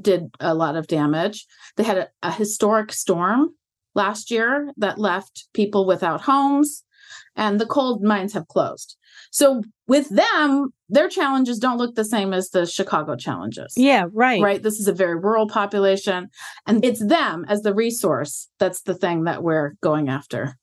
did 0.00 0.30
a 0.40 0.54
lot 0.54 0.76
of 0.76 0.86
damage. 0.86 1.46
They 1.76 1.82
had 1.82 1.98
a, 1.98 2.08
a 2.22 2.32
historic 2.32 2.92
storm 2.92 3.50
last 3.94 4.30
year 4.30 4.72
that 4.78 4.98
left 4.98 5.48
people 5.52 5.86
without 5.86 6.22
homes, 6.22 6.84
and 7.36 7.60
the 7.60 7.66
coal 7.66 8.00
mines 8.02 8.32
have 8.32 8.48
closed. 8.48 8.96
So, 9.30 9.62
with 9.86 10.08
them, 10.08 10.70
their 10.88 11.08
challenges 11.08 11.58
don't 11.58 11.78
look 11.78 11.94
the 11.94 12.04
same 12.04 12.32
as 12.32 12.50
the 12.50 12.66
Chicago 12.66 13.16
challenges. 13.16 13.72
Yeah, 13.76 14.06
right. 14.12 14.42
Right. 14.42 14.62
This 14.62 14.78
is 14.78 14.88
a 14.88 14.92
very 14.92 15.16
rural 15.16 15.48
population, 15.48 16.28
and 16.66 16.84
it's 16.84 17.04
them 17.04 17.44
as 17.48 17.62
the 17.62 17.74
resource 17.74 18.48
that's 18.58 18.82
the 18.82 18.94
thing 18.94 19.24
that 19.24 19.42
we're 19.42 19.74
going 19.82 20.08
after. 20.08 20.56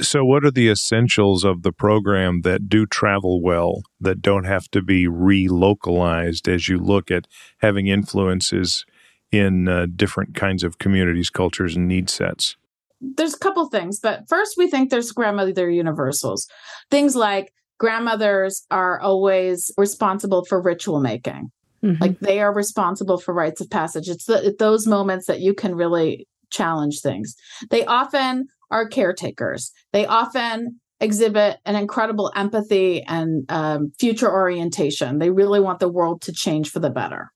So, 0.00 0.24
what 0.24 0.44
are 0.44 0.50
the 0.50 0.70
essentials 0.70 1.44
of 1.44 1.62
the 1.62 1.72
program 1.72 2.40
that 2.42 2.68
do 2.68 2.86
travel 2.86 3.42
well, 3.42 3.82
that 4.00 4.22
don't 4.22 4.44
have 4.44 4.70
to 4.70 4.80
be 4.80 5.06
relocalized 5.06 6.48
as 6.48 6.68
you 6.68 6.78
look 6.78 7.10
at 7.10 7.26
having 7.58 7.86
influences 7.86 8.86
in 9.30 9.68
uh, 9.68 9.86
different 9.94 10.34
kinds 10.34 10.64
of 10.64 10.78
communities, 10.78 11.28
cultures, 11.28 11.76
and 11.76 11.86
need 11.86 12.08
sets? 12.08 12.56
There's 13.00 13.34
a 13.34 13.38
couple 13.38 13.66
things, 13.68 14.00
but 14.00 14.28
first, 14.28 14.56
we 14.56 14.70
think 14.70 14.90
there's 14.90 15.12
grandmother 15.12 15.70
universals. 15.70 16.48
Things 16.90 17.14
like 17.14 17.52
grandmothers 17.80 18.64
are 18.70 19.00
always 19.00 19.72
responsible 19.76 20.44
for 20.44 20.60
ritual 20.60 21.00
making. 21.00 21.50
Mm-hmm. 21.82 22.00
Like 22.00 22.20
they 22.20 22.40
are 22.40 22.54
responsible 22.54 23.18
for 23.18 23.32
rites 23.32 23.60
of 23.62 23.70
passage. 23.70 24.08
It's 24.08 24.26
the, 24.26 24.54
those 24.58 24.86
moments 24.86 25.26
that 25.26 25.40
you 25.40 25.54
can 25.54 25.74
really 25.74 26.28
challenge 26.50 27.00
things. 27.00 27.34
They 27.70 27.86
often 27.86 28.46
are 28.70 28.86
caretakers. 28.86 29.72
They 29.92 30.04
often 30.04 30.78
exhibit 31.00 31.56
an 31.64 31.74
incredible 31.74 32.30
empathy 32.36 33.02
and 33.04 33.44
um, 33.48 33.92
future 33.98 34.30
orientation. 34.30 35.18
They 35.18 35.30
really 35.30 35.58
want 35.58 35.78
the 35.78 35.88
world 35.88 36.20
to 36.22 36.32
change 36.32 36.70
for 36.70 36.80
the 36.80 36.90
better. 36.90 37.32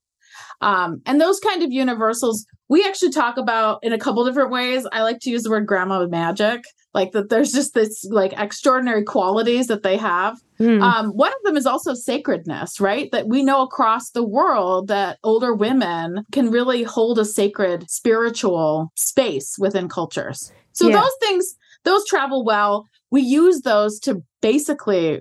Um, 0.61 1.03
and 1.07 1.21
those 1.21 1.41
kind 1.41 1.63
of 1.63 1.73
universals, 1.73 2.47
we 2.69 2.85
actually 2.85 3.11
talk 3.11 3.37
about 3.37 3.81
in 3.83 3.93
a 3.93 3.99
couple 3.99 4.25
different 4.25 4.51
ways. 4.51 4.87
I 4.93 5.03
like 5.03 5.21
to 5.21 5.31
use 5.31 5.43
the 5.43 5.51
word 5.51 5.67
grandma 5.67 6.07
magic, 6.07 6.65
like 6.95 7.13
that 7.13 7.29
there's 7.29 7.53
just 7.53 7.75
this 7.75 8.05
like 8.11 8.33
extraordinary 8.39 9.03
qualities 9.03 9.67
that 9.67 9.83
they 9.83 9.97
have. 9.97 10.39
Mm. 10.59 10.83
Um, 10.83 11.11
one 11.11 11.33
of 11.33 11.43
them 11.45 11.57
is 11.57 11.67
also 11.67 11.95
sacredness, 11.95 12.81
right? 12.81 13.11
That 13.13 13.29
we 13.29 13.43
know 13.43 13.63
across 13.63 14.11
the 14.11 14.25
world 14.25 14.89
that 14.89 15.19
older 15.23 15.53
women 15.55 16.25
can 16.33 16.51
really 16.51 16.85
hold 16.85 17.19
a 17.19 17.25
sacred 17.25 17.91
spiritual 17.91 18.93
space 18.95 19.57
within 19.59 19.89
cultures. 19.89 20.53
So 20.73 20.89
yeah. 20.89 21.01
those 21.01 21.17
things, 21.21 21.57
those 21.85 22.07
travel 22.07 22.45
well. 22.45 22.87
We 23.11 23.23
use 23.23 23.63
those 23.63 23.99
to 24.01 24.23
basically 24.41 25.21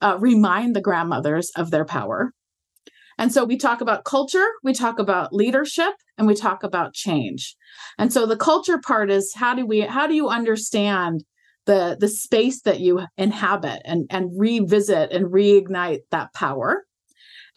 uh, 0.00 0.16
remind 0.20 0.76
the 0.76 0.80
grandmothers 0.80 1.50
of 1.56 1.70
their 1.70 1.84
power. 1.84 2.32
And 3.18 3.32
so 3.32 3.44
we 3.44 3.56
talk 3.56 3.80
about 3.80 4.04
culture, 4.04 4.46
we 4.62 4.72
talk 4.72 4.98
about 4.98 5.32
leadership, 5.32 5.92
and 6.16 6.26
we 6.26 6.34
talk 6.34 6.62
about 6.62 6.94
change. 6.94 7.56
And 7.98 8.12
so 8.12 8.26
the 8.26 8.36
culture 8.36 8.78
part 8.78 9.10
is 9.10 9.34
how 9.34 9.54
do 9.54 9.66
we 9.66 9.80
how 9.80 10.06
do 10.06 10.14
you 10.14 10.28
understand 10.28 11.24
the 11.66 11.96
the 11.98 12.08
space 12.08 12.62
that 12.62 12.80
you 12.80 13.02
inhabit 13.16 13.82
and 13.84 14.06
and 14.10 14.30
revisit 14.38 15.12
and 15.12 15.26
reignite 15.26 16.00
that 16.10 16.32
power? 16.32 16.84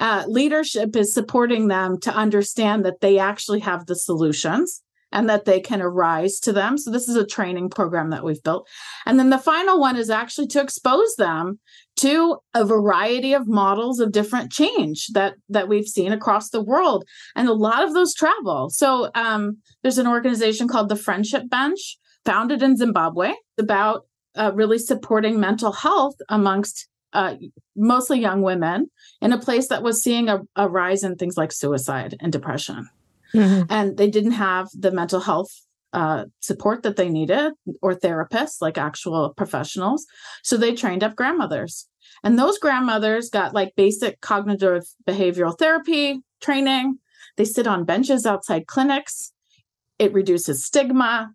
uh, 0.01 0.25
leadership 0.27 0.95
is 0.95 1.13
supporting 1.13 1.67
them 1.67 1.99
to 1.99 2.13
understand 2.13 2.83
that 2.83 3.01
they 3.01 3.19
actually 3.19 3.59
have 3.59 3.85
the 3.85 3.95
solutions 3.95 4.81
and 5.11 5.29
that 5.29 5.45
they 5.45 5.59
can 5.59 5.81
arise 5.81 6.39
to 6.39 6.53
them. 6.53 6.77
So 6.77 6.91
this 6.91 7.07
is 7.07 7.15
a 7.15 7.25
training 7.25 7.69
program 7.69 8.09
that 8.11 8.23
we've 8.23 8.41
built. 8.43 8.67
And 9.05 9.19
then 9.19 9.29
the 9.29 9.37
final 9.37 9.79
one 9.79 9.97
is 9.97 10.09
actually 10.09 10.47
to 10.47 10.61
expose 10.61 11.15
them 11.15 11.59
to 11.97 12.37
a 12.53 12.65
variety 12.65 13.33
of 13.33 13.47
models 13.47 13.99
of 13.99 14.11
different 14.11 14.51
change 14.51 15.07
that 15.13 15.35
that 15.49 15.67
we've 15.67 15.87
seen 15.87 16.11
across 16.11 16.49
the 16.49 16.63
world 16.63 17.05
and 17.35 17.47
a 17.47 17.53
lot 17.53 17.83
of 17.83 17.93
those 17.93 18.13
travel. 18.13 18.69
So 18.69 19.11
um, 19.15 19.57
there's 19.81 19.97
an 19.97 20.07
organization 20.07 20.67
called 20.67 20.89
the 20.89 20.95
Friendship 20.95 21.49
Bench 21.49 21.97
founded 22.25 22.63
in 22.63 22.77
Zimbabwe 22.77 23.33
about 23.59 24.05
uh, 24.35 24.51
really 24.53 24.77
supporting 24.77 25.39
mental 25.39 25.71
health 25.71 26.15
amongst 26.29 26.87
uh, 27.13 27.35
mostly 27.75 28.19
young 28.19 28.41
women 28.41 28.89
in 29.21 29.33
a 29.33 29.39
place 29.39 29.67
that 29.67 29.83
was 29.83 30.01
seeing 30.01 30.29
a, 30.29 30.39
a 30.55 30.69
rise 30.69 31.03
in 31.03 31.15
things 31.15 31.35
like 31.35 31.51
suicide 31.51 32.15
and 32.21 32.31
depression. 32.31 32.87
Mm-hmm. 33.33 33.63
And 33.69 33.97
they 33.97 34.09
didn't 34.09 34.33
have 34.33 34.67
the 34.73 34.91
mental 34.91 35.19
health 35.19 35.51
uh, 35.93 36.25
support 36.39 36.83
that 36.83 36.95
they 36.95 37.09
needed 37.09 37.53
or 37.81 37.93
therapists, 37.93 38.61
like 38.61 38.77
actual 38.77 39.33
professionals. 39.35 40.05
So 40.43 40.57
they 40.57 40.73
trained 40.73 41.03
up 41.03 41.15
grandmothers. 41.15 41.87
And 42.23 42.37
those 42.37 42.57
grandmothers 42.59 43.29
got 43.29 43.53
like 43.53 43.75
basic 43.75 44.21
cognitive 44.21 44.83
behavioral 45.07 45.57
therapy 45.57 46.21
training. 46.41 46.99
They 47.37 47.45
sit 47.45 47.67
on 47.67 47.85
benches 47.85 48.25
outside 48.25 48.67
clinics. 48.67 49.33
It 49.99 50.13
reduces 50.13 50.65
stigma 50.65 51.31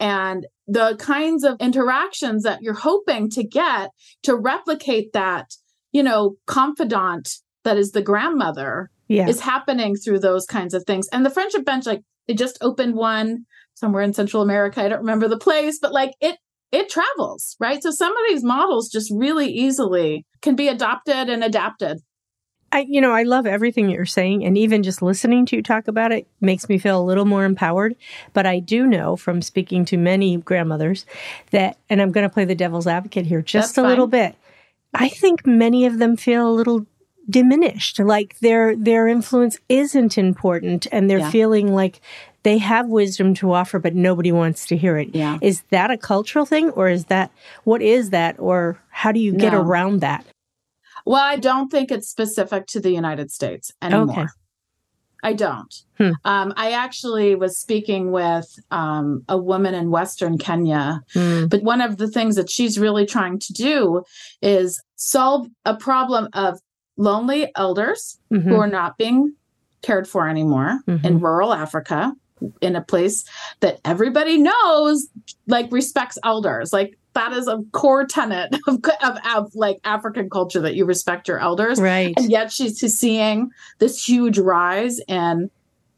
and 0.00 0.46
the 0.66 0.96
kinds 0.98 1.44
of 1.44 1.56
interactions 1.60 2.42
that 2.44 2.62
you're 2.62 2.74
hoping 2.74 3.28
to 3.30 3.44
get 3.44 3.90
to 4.22 4.34
replicate 4.34 5.12
that, 5.12 5.54
you 5.92 6.02
know, 6.02 6.36
confidant 6.46 7.28
that 7.64 7.76
is 7.76 7.92
the 7.92 8.02
grandmother 8.02 8.90
yeah. 9.10 9.28
is 9.28 9.40
happening 9.40 9.96
through 9.96 10.20
those 10.20 10.46
kinds 10.46 10.72
of 10.72 10.84
things. 10.84 11.08
And 11.08 11.26
the 11.26 11.30
friendship 11.30 11.64
bench, 11.64 11.84
like 11.84 12.02
they 12.28 12.34
just 12.34 12.58
opened 12.60 12.94
one 12.94 13.44
somewhere 13.74 14.02
in 14.02 14.14
Central 14.14 14.42
America. 14.42 14.82
I 14.82 14.88
don't 14.88 15.00
remember 15.00 15.26
the 15.26 15.38
place, 15.38 15.78
but 15.80 15.92
like 15.92 16.12
it 16.20 16.38
it 16.70 16.88
travels, 16.88 17.56
right? 17.58 17.82
So 17.82 17.90
some 17.90 18.12
of 18.12 18.22
these 18.28 18.44
models 18.44 18.88
just 18.88 19.10
really 19.12 19.48
easily 19.48 20.24
can 20.40 20.54
be 20.54 20.68
adopted 20.68 21.28
and 21.28 21.42
adapted. 21.42 21.98
I, 22.72 22.86
you 22.88 23.00
know, 23.00 23.10
I 23.10 23.24
love 23.24 23.46
everything 23.46 23.90
you're 23.90 24.06
saying, 24.06 24.44
and 24.44 24.56
even 24.56 24.84
just 24.84 25.02
listening 25.02 25.44
to 25.46 25.56
you 25.56 25.62
talk 25.62 25.88
about 25.88 26.12
it 26.12 26.28
makes 26.40 26.68
me 26.68 26.78
feel 26.78 27.00
a 27.00 27.02
little 27.02 27.24
more 27.24 27.44
empowered. 27.44 27.96
But 28.32 28.46
I 28.46 28.60
do 28.60 28.86
know 28.86 29.16
from 29.16 29.42
speaking 29.42 29.84
to 29.86 29.96
many 29.96 30.36
grandmothers 30.36 31.04
that, 31.50 31.78
and 31.88 32.00
I'm 32.00 32.12
going 32.12 32.28
to 32.28 32.32
play 32.32 32.44
the 32.44 32.54
devil's 32.54 32.86
advocate 32.86 33.26
here 33.26 33.42
just 33.42 33.70
That's 33.70 33.78
a 33.78 33.82
fine. 33.82 33.88
little 33.88 34.06
bit. 34.06 34.36
I 34.94 35.08
think 35.08 35.44
many 35.44 35.86
of 35.86 35.98
them 35.98 36.16
feel 36.16 36.48
a 36.48 36.54
little 36.54 36.86
diminished, 37.30 37.98
like 37.98 38.38
their 38.40 38.76
their 38.76 39.08
influence 39.08 39.58
isn't 39.68 40.18
important, 40.18 40.86
and 40.92 41.08
they're 41.08 41.18
yeah. 41.18 41.30
feeling 41.30 41.74
like 41.74 42.00
they 42.42 42.58
have 42.58 42.88
wisdom 42.88 43.34
to 43.34 43.52
offer, 43.52 43.78
but 43.78 43.94
nobody 43.94 44.32
wants 44.32 44.66
to 44.66 44.76
hear 44.76 44.96
it. 44.96 45.14
Yeah. 45.14 45.38
Is 45.40 45.62
that 45.70 45.90
a 45.90 45.98
cultural 45.98 46.46
thing, 46.46 46.70
or 46.70 46.88
is 46.88 47.06
that 47.06 47.30
what 47.64 47.82
is 47.82 48.10
that, 48.10 48.38
or 48.38 48.80
how 48.90 49.12
do 49.12 49.20
you 49.20 49.32
get 49.32 49.52
no. 49.52 49.60
around 49.60 50.00
that? 50.00 50.24
Well, 51.06 51.22
I 51.22 51.36
don't 51.36 51.70
think 51.70 51.90
it's 51.90 52.08
specific 52.08 52.66
to 52.68 52.80
the 52.80 52.90
United 52.90 53.30
States 53.30 53.72
anymore. 53.82 54.10
Okay. 54.10 54.26
I 55.22 55.34
don't. 55.34 55.74
Hmm. 55.98 56.12
Um, 56.24 56.54
I 56.56 56.72
actually 56.72 57.34
was 57.34 57.58
speaking 57.58 58.10
with 58.10 58.58
um, 58.70 59.22
a 59.28 59.36
woman 59.36 59.74
in 59.74 59.90
Western 59.90 60.38
Kenya, 60.38 61.02
hmm. 61.12 61.46
but 61.46 61.62
one 61.62 61.80
of 61.80 61.98
the 61.98 62.08
things 62.08 62.36
that 62.36 62.50
she's 62.50 62.78
really 62.78 63.06
trying 63.06 63.38
to 63.38 63.52
do 63.52 64.02
is 64.40 64.82
solve 64.96 65.46
a 65.64 65.76
problem 65.76 66.28
of 66.32 66.60
lonely 67.00 67.50
elders 67.56 68.18
mm-hmm. 68.32 68.48
who 68.48 68.56
are 68.56 68.68
not 68.68 68.98
being 68.98 69.34
cared 69.82 70.06
for 70.06 70.28
anymore 70.28 70.80
mm-hmm. 70.86 71.04
in 71.04 71.18
rural 71.18 71.52
Africa 71.52 72.12
in 72.60 72.76
a 72.76 72.80
place 72.82 73.24
that 73.60 73.80
everybody 73.84 74.38
knows 74.38 75.08
like 75.46 75.70
respects 75.72 76.18
elders 76.24 76.72
like 76.72 76.96
that 77.14 77.32
is 77.32 77.48
a 77.48 77.58
core 77.72 78.06
tenet 78.06 78.54
of, 78.68 78.78
of, 79.02 79.18
of, 79.34 79.54
like 79.54 79.78
African 79.84 80.30
culture 80.30 80.60
that 80.60 80.76
you 80.76 80.84
respect 80.84 81.26
your 81.26 81.40
elders. 81.40 81.80
Right. 81.80 82.14
And 82.16 82.30
yet 82.30 82.52
she's 82.52 82.78
seeing 82.78 83.50
this 83.80 84.08
huge 84.08 84.38
rise 84.38 85.00
in 85.08 85.50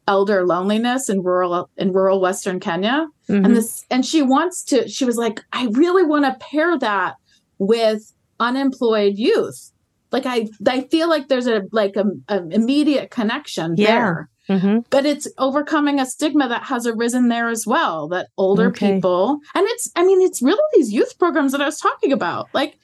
elder 0.08 0.44
loneliness 0.46 1.10
in 1.10 1.22
rural 1.22 1.68
in 1.76 1.92
rural 1.92 2.18
Western 2.18 2.60
Kenya. 2.60 3.06
Mm-hmm. 3.28 3.44
And 3.44 3.56
this 3.56 3.84
and 3.90 4.06
she 4.06 4.22
wants 4.22 4.62
to, 4.64 4.88
she 4.88 5.04
was 5.04 5.16
like, 5.16 5.40
I 5.52 5.66
really 5.66 6.02
want 6.02 6.24
to 6.24 6.46
pair 6.46 6.78
that 6.78 7.16
with 7.58 8.12
unemployed 8.40 9.18
youth. 9.18 9.70
Like 10.12 10.26
I 10.26 10.48
I 10.66 10.82
feel 10.82 11.08
like 11.08 11.28
there's 11.28 11.46
a 11.46 11.62
like 11.72 11.96
a, 11.96 12.04
a 12.28 12.46
immediate 12.48 13.10
connection 13.10 13.74
yeah. 13.76 13.86
there. 13.86 14.28
Mm-hmm. 14.48 14.80
But 14.90 15.06
it's 15.06 15.28
overcoming 15.38 16.00
a 16.00 16.06
stigma 16.06 16.48
that 16.48 16.64
has 16.64 16.86
arisen 16.86 17.28
there 17.28 17.48
as 17.48 17.64
well. 17.66 18.08
That 18.08 18.28
older 18.36 18.68
okay. 18.68 18.94
people, 18.94 19.38
and 19.54 19.64
it's, 19.68 19.90
I 19.94 20.04
mean, 20.04 20.20
it's 20.20 20.42
really 20.42 20.62
these 20.74 20.92
youth 20.92 21.16
programs 21.18 21.52
that 21.52 21.60
I 21.60 21.66
was 21.66 21.78
talking 21.78 22.12
about. 22.12 22.48
Like 22.52 22.76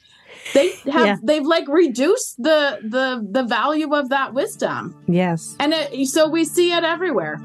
they 0.55 0.71
have, 0.91 1.07
yeah. 1.07 1.17
they've 1.23 1.45
like 1.45 1.67
reduced 1.69 2.41
the 2.41 2.79
the 2.83 3.27
the 3.29 3.43
value 3.43 3.93
of 3.93 4.09
that 4.11 4.35
wisdom. 4.35 4.95
Yes, 5.09 5.57
and 5.59 5.75
it, 5.75 6.07
so 6.07 6.29
we 6.29 6.45
see 6.45 6.73
it 6.73 6.85
everywhere. 6.85 7.41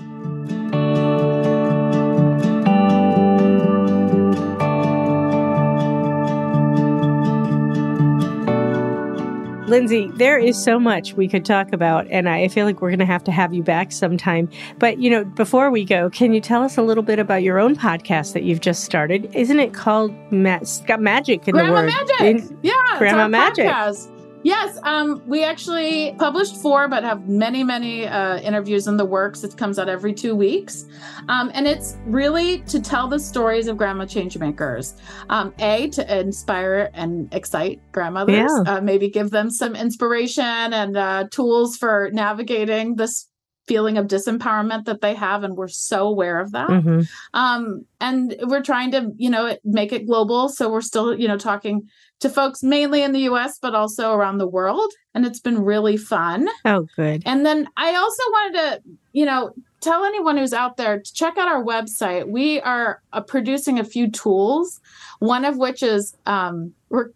Lynsey, 9.74 10.08
there 10.18 10.38
is 10.38 10.64
so 10.64 10.80
much 10.80 11.14
we 11.14 11.28
could 11.28 11.46
talk 11.46 11.74
about, 11.74 12.06
and 12.12 12.30
I 12.30 12.48
feel 12.48 12.64
like 12.64 12.80
we're 12.80 12.92
going 12.92 13.00
to 13.00 13.06
have 13.06 13.24
to 13.24 13.32
have 13.32 13.56
you 13.56 13.64
back 13.64 13.92
sometime. 13.92 14.48
But, 14.78 15.00
you 15.00 15.10
know, 15.10 15.26
before 15.26 15.72
we 15.72 15.84
go, 15.84 16.12
can 16.12 16.32
you 16.32 16.40
tell 16.40 16.62
us 16.62 16.78
a 16.78 16.84
little 16.84 17.02
bit 17.02 17.18
about 17.18 17.42
your 17.42 17.58
own 17.58 17.76
podcast 17.76 18.34
that 18.34 18.44
you've 18.44 18.62
just 18.62 18.84
started? 18.84 19.34
Isn't 19.34 19.60
it 19.60 19.74
called 19.74 20.14
Ma- 20.32 20.60
got 20.86 21.02
magic 21.02 21.48
in 21.48 21.56
Grandma 21.56 21.70
the 21.70 21.74
word? 21.74 21.86
Magic. 21.88 22.22
In- 22.52 22.60
yeah, 22.62 22.74
Grandma 23.00 23.28
Magic. 23.28 23.66
Podcast. 23.66 24.13
Yes, 24.44 24.78
um, 24.84 25.24
we 25.26 25.44
actually 25.44 26.16
published 26.20 26.58
four, 26.58 26.88
but 26.90 27.04
have 27.04 27.28
many, 27.30 27.64
many 27.64 28.06
uh, 28.06 28.40
interviews 28.40 28.88
in 28.88 28.98
the 28.98 29.06
works. 29.06 29.44
It 29.44 29.56
comes 29.56 29.80
out 29.80 29.88
every 29.88 30.14
two 30.14 30.36
weeks, 30.36 30.86
um, 31.30 31.50
and 31.54 31.66
it's 31.66 31.98
really 32.06 32.60
to 32.64 32.82
tell 32.82 33.08
the 33.08 33.20
stories 33.20 33.68
of 33.68 33.78
grandma 33.78 34.06
changemakers. 34.06 35.00
Um, 35.30 35.54
a 35.60 35.90
to 35.90 36.20
inspire 36.20 36.90
and 36.94 37.34
excite 37.34 37.80
grandmothers, 37.94 38.52
yeah. 38.66 38.76
uh, 38.76 38.82
maybe 38.82 39.10
give 39.10 39.32
them 39.32 39.50
some 39.50 39.76
inspiration 39.76 40.44
and 40.44 40.98
uh, 40.98 41.28
tools 41.32 41.78
for 41.78 42.10
navigating 42.12 42.96
this 42.96 43.30
feeling 43.68 43.98
of 43.98 44.08
disempowerment 44.08 44.86
that 44.86 45.02
they 45.02 45.14
have 45.14 45.44
and 45.44 45.56
we're 45.56 45.68
so 45.68 46.08
aware 46.08 46.40
of 46.40 46.52
that 46.52 46.70
mm-hmm. 46.70 47.02
um, 47.34 47.86
and 48.02 48.36
we're 48.44 48.62
trying 48.62 48.92
to 48.92 49.12
you 49.18 49.30
know 49.30 49.58
make 49.64 49.92
it 49.92 50.06
global 50.06 50.50
so 50.50 50.70
we're 50.70 50.82
still 50.82 51.18
you 51.18 51.28
know 51.28 51.38
talking 51.38 51.88
to 52.24 52.30
folks 52.30 52.64
mainly 52.64 53.04
in 53.04 53.12
the 53.12 53.20
US, 53.32 53.60
but 53.60 53.76
also 53.76 54.14
around 54.14 54.38
the 54.38 54.48
world. 54.48 54.90
And 55.14 55.26
it's 55.26 55.42
been 55.42 55.62
really 55.62 55.98
fun. 55.98 56.48
Oh, 56.66 56.88
good. 56.96 57.22
And 57.26 57.46
then 57.46 57.68
I 57.76 57.94
also 57.96 58.24
wanted 58.32 58.60
to, 58.60 58.82
you 59.12 59.26
know, 59.26 59.54
tell 59.82 60.06
anyone 60.06 60.38
who's 60.38 60.54
out 60.54 60.78
there 60.78 61.02
to 61.02 61.14
check 61.14 61.38
out 61.38 61.50
our 61.50 61.62
website. 61.62 62.30
We 62.30 62.62
are 62.62 63.02
uh, 63.12 63.20
producing 63.22 63.78
a 63.78 63.84
few 63.84 64.10
tools, 64.10 64.80
one 65.20 65.44
of 65.44 65.58
which 65.58 65.84
is 65.84 66.16
um, 66.26 66.74
we're, 66.90 67.10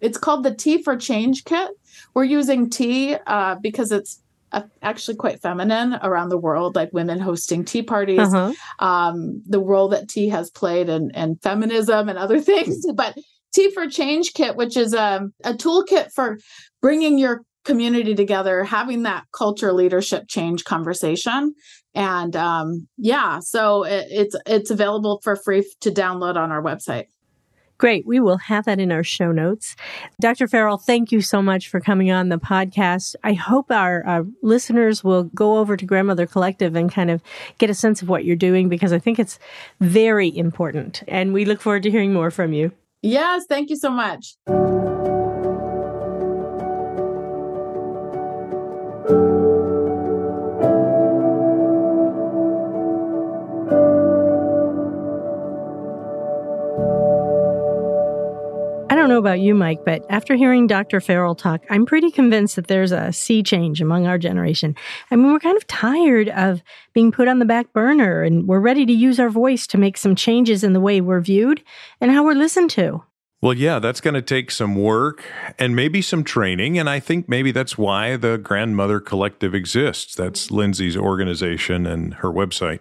it's 0.00 0.16
called 0.16 0.44
the 0.44 0.54
Tea 0.54 0.80
for 0.80 0.96
Change 0.96 1.44
Kit. 1.44 1.70
We're 2.14 2.24
using 2.24 2.70
tea 2.70 3.16
uh, 3.26 3.56
because 3.56 3.90
it's 3.90 4.21
actually 4.82 5.16
quite 5.16 5.40
feminine 5.40 5.98
around 6.02 6.28
the 6.28 6.38
world, 6.38 6.76
like 6.76 6.92
women 6.92 7.18
hosting 7.18 7.64
tea 7.64 7.82
parties, 7.82 8.18
uh-huh. 8.18 8.52
um, 8.78 9.42
the 9.46 9.60
role 9.60 9.88
that 9.88 10.08
tea 10.08 10.28
has 10.28 10.50
played 10.50 10.88
in, 10.88 11.10
in 11.14 11.36
feminism 11.36 12.08
and 12.08 12.18
other 12.18 12.40
things. 12.50 12.84
But 12.94 13.16
Tea 13.52 13.70
for 13.70 13.86
Change 13.86 14.32
Kit, 14.32 14.56
which 14.56 14.76
is 14.76 14.94
a, 14.94 15.28
a 15.44 15.52
toolkit 15.52 16.12
for 16.12 16.38
bringing 16.80 17.18
your 17.18 17.42
community 17.64 18.14
together, 18.14 18.64
having 18.64 19.02
that 19.04 19.24
culture 19.32 19.72
leadership 19.72 20.24
change 20.28 20.64
conversation. 20.64 21.54
And 21.94 22.34
um, 22.34 22.88
yeah, 22.96 23.40
so 23.40 23.84
it, 23.84 24.06
it's 24.10 24.36
it's 24.46 24.70
available 24.70 25.20
for 25.22 25.36
free 25.36 25.70
to 25.80 25.90
download 25.90 26.36
on 26.36 26.50
our 26.50 26.62
website. 26.62 27.04
Great. 27.82 28.06
We 28.06 28.20
will 28.20 28.36
have 28.36 28.66
that 28.66 28.78
in 28.78 28.92
our 28.92 29.02
show 29.02 29.32
notes. 29.32 29.74
Dr. 30.20 30.46
Farrell, 30.46 30.78
thank 30.78 31.10
you 31.10 31.20
so 31.20 31.42
much 31.42 31.68
for 31.68 31.80
coming 31.80 32.12
on 32.12 32.28
the 32.28 32.38
podcast. 32.38 33.16
I 33.24 33.32
hope 33.32 33.72
our, 33.72 34.06
our 34.06 34.24
listeners 34.40 35.02
will 35.02 35.24
go 35.24 35.58
over 35.58 35.76
to 35.76 35.84
Grandmother 35.84 36.24
Collective 36.28 36.76
and 36.76 36.92
kind 36.92 37.10
of 37.10 37.20
get 37.58 37.70
a 37.70 37.74
sense 37.74 38.00
of 38.00 38.08
what 38.08 38.24
you're 38.24 38.36
doing 38.36 38.68
because 38.68 38.92
I 38.92 39.00
think 39.00 39.18
it's 39.18 39.40
very 39.80 40.28
important. 40.28 41.02
And 41.08 41.32
we 41.32 41.44
look 41.44 41.60
forward 41.60 41.82
to 41.82 41.90
hearing 41.90 42.12
more 42.12 42.30
from 42.30 42.52
you. 42.52 42.70
Yes, 43.02 43.46
thank 43.48 43.68
you 43.68 43.74
so 43.74 43.90
much. 43.90 44.36
Know 59.12 59.18
about 59.18 59.40
you, 59.40 59.54
Mike, 59.54 59.84
but 59.84 60.06
after 60.08 60.36
hearing 60.36 60.66
Dr. 60.66 60.98
Farrell 60.98 61.34
talk, 61.34 61.66
I'm 61.68 61.84
pretty 61.84 62.10
convinced 62.10 62.56
that 62.56 62.68
there's 62.68 62.92
a 62.92 63.12
sea 63.12 63.42
change 63.42 63.82
among 63.82 64.06
our 64.06 64.16
generation. 64.16 64.74
I 65.10 65.16
mean, 65.16 65.30
we're 65.30 65.38
kind 65.38 65.54
of 65.54 65.66
tired 65.66 66.30
of 66.30 66.62
being 66.94 67.12
put 67.12 67.28
on 67.28 67.38
the 67.38 67.44
back 67.44 67.74
burner 67.74 68.22
and 68.22 68.48
we're 68.48 68.58
ready 68.58 68.86
to 68.86 68.92
use 68.94 69.20
our 69.20 69.28
voice 69.28 69.66
to 69.66 69.76
make 69.76 69.98
some 69.98 70.16
changes 70.16 70.64
in 70.64 70.72
the 70.72 70.80
way 70.80 71.02
we're 71.02 71.20
viewed 71.20 71.62
and 72.00 72.10
how 72.10 72.24
we're 72.24 72.32
listened 72.32 72.70
to. 72.70 73.02
Well, 73.42 73.52
yeah, 73.52 73.80
that's 73.80 74.00
going 74.00 74.14
to 74.14 74.22
take 74.22 74.50
some 74.50 74.76
work 74.76 75.22
and 75.58 75.76
maybe 75.76 76.00
some 76.00 76.24
training. 76.24 76.78
And 76.78 76.88
I 76.88 76.98
think 76.98 77.28
maybe 77.28 77.52
that's 77.52 77.76
why 77.76 78.16
the 78.16 78.38
Grandmother 78.38 78.98
Collective 78.98 79.54
exists. 79.54 80.14
That's 80.14 80.50
Lynsey's 80.50 80.96
organization 80.96 81.84
and 81.84 82.14
her 82.14 82.30
website. 82.30 82.80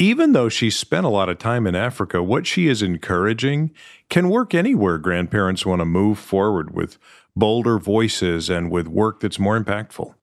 Even 0.00 0.32
though 0.32 0.48
she 0.48 0.70
spent 0.70 1.06
a 1.06 1.08
lot 1.08 1.28
of 1.28 1.38
time 1.38 1.66
in 1.66 1.74
Africa, 1.74 2.22
what 2.22 2.46
she 2.46 2.68
is 2.68 2.82
encouraging 2.82 3.72
can 4.08 4.28
work 4.28 4.54
anywhere 4.54 4.96
grandparents 4.96 5.66
want 5.66 5.80
to 5.80 5.84
move 5.84 6.20
forward 6.20 6.72
with 6.72 6.98
bolder 7.34 7.80
voices 7.80 8.48
and 8.48 8.70
with 8.70 8.86
work 8.86 9.18
that's 9.18 9.40
more 9.40 9.58
impactful. 9.58 10.14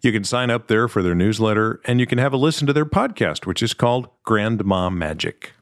You 0.00 0.12
can 0.12 0.24
sign 0.24 0.48
up 0.48 0.68
there 0.68 0.88
for 0.88 1.02
their 1.02 1.14
newsletter 1.14 1.82
and 1.84 2.00
you 2.00 2.06
can 2.06 2.16
have 2.16 2.32
a 2.32 2.38
listen 2.38 2.66
to 2.68 2.72
their 2.72 2.86
podcast, 2.86 3.44
which 3.44 3.62
is 3.62 3.74
called 3.74 4.08
Grandma 4.24 4.88
Magic. 4.88 5.52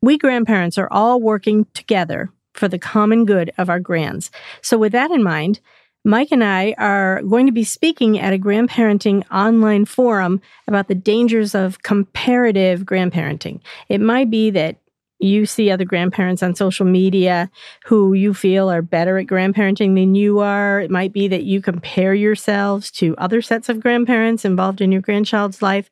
We 0.00 0.16
grandparents 0.16 0.78
are 0.78 0.88
all 0.90 1.20
working 1.20 1.66
together 1.74 2.30
for 2.54 2.68
the 2.68 2.78
common 2.78 3.24
good 3.24 3.52
of 3.58 3.70
our 3.70 3.80
grands. 3.80 4.30
So, 4.62 4.78
with 4.78 4.92
that 4.92 5.10
in 5.10 5.22
mind, 5.22 5.60
Mike 6.04 6.28
and 6.30 6.42
I 6.42 6.74
are 6.78 7.20
going 7.22 7.44
to 7.46 7.52
be 7.52 7.64
speaking 7.64 8.18
at 8.18 8.32
a 8.32 8.38
grandparenting 8.38 9.22
online 9.30 9.84
forum 9.84 10.40
about 10.66 10.88
the 10.88 10.94
dangers 10.94 11.54
of 11.54 11.82
comparative 11.82 12.82
grandparenting. 12.82 13.60
It 13.88 14.00
might 14.00 14.30
be 14.30 14.50
that 14.50 14.76
you 15.18 15.44
see 15.44 15.70
other 15.70 15.84
grandparents 15.84 16.42
on 16.42 16.54
social 16.54 16.86
media 16.86 17.50
who 17.84 18.14
you 18.14 18.32
feel 18.32 18.70
are 18.70 18.80
better 18.80 19.18
at 19.18 19.26
grandparenting 19.26 19.94
than 19.94 20.14
you 20.14 20.38
are. 20.38 20.80
It 20.80 20.90
might 20.90 21.12
be 21.12 21.28
that 21.28 21.42
you 21.42 21.60
compare 21.60 22.14
yourselves 22.14 22.90
to 22.92 23.14
other 23.18 23.42
sets 23.42 23.68
of 23.68 23.80
grandparents 23.80 24.46
involved 24.46 24.80
in 24.80 24.90
your 24.90 25.02
grandchild's 25.02 25.60
life. 25.60 25.90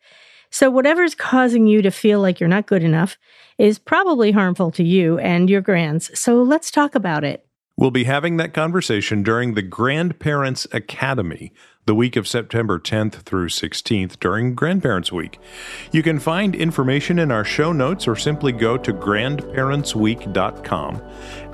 So, 0.51 0.71
whatever's 0.71 1.15
causing 1.15 1.67
you 1.67 1.83
to 1.83 1.91
feel 1.91 2.21
like 2.21 2.41
you're 2.41 2.49
not 2.49 2.67
good 2.67 2.83
enough 2.83 3.19
is 3.59 3.79
probably 3.79 4.33
harmful 4.33 4.71
to 4.73 4.85
you 4.85 5.19
and 5.19 5.51
your 5.51 5.61
grands. 5.61 6.19
So, 6.19 6.43
let's 6.43 6.71
talk 6.71 6.95
about 6.95 7.25
it. 7.25 7.45
We'll 7.77 7.91
be 7.93 8.05
having 8.05 8.39
that 8.39 8.55
conversation 8.55 9.23
during 9.23 9.53
the 9.55 9.63
Grandparents 9.63 10.67
Academy 10.73 11.53
the 11.87 11.95
week 11.95 12.17
of 12.17 12.27
September 12.29 12.79
10th 12.79 13.23
through 13.23 13.49
16th 13.49 14.19
during 14.19 14.55
Grandparents 14.55 15.13
Week. 15.13 15.39
You 15.91 16.03
can 16.03 16.19
find 16.19 16.55
information 16.55 17.19
in 17.19 17.31
our 17.31 17.45
show 17.45 17.73
notes 17.73 18.09
or 18.09 18.17
simply 18.17 18.53
go 18.53 18.77
to 18.77 18.93
grandparentsweek.com. 18.93 21.03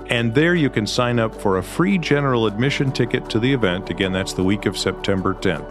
And 0.07 0.35
there 0.35 0.54
you 0.54 0.70
can 0.70 0.87
sign 0.87 1.18
up 1.18 1.35
for 1.35 1.59
a 1.59 1.62
free 1.62 1.98
general 1.98 2.46
admission 2.46 2.90
ticket 2.90 3.28
to 3.30 3.38
the 3.38 3.52
event. 3.52 3.90
Again, 3.90 4.12
that's 4.12 4.33
the 4.33 4.42
week 4.42 4.66
of 4.66 4.76
September 4.76 5.35
10th. 5.35 5.70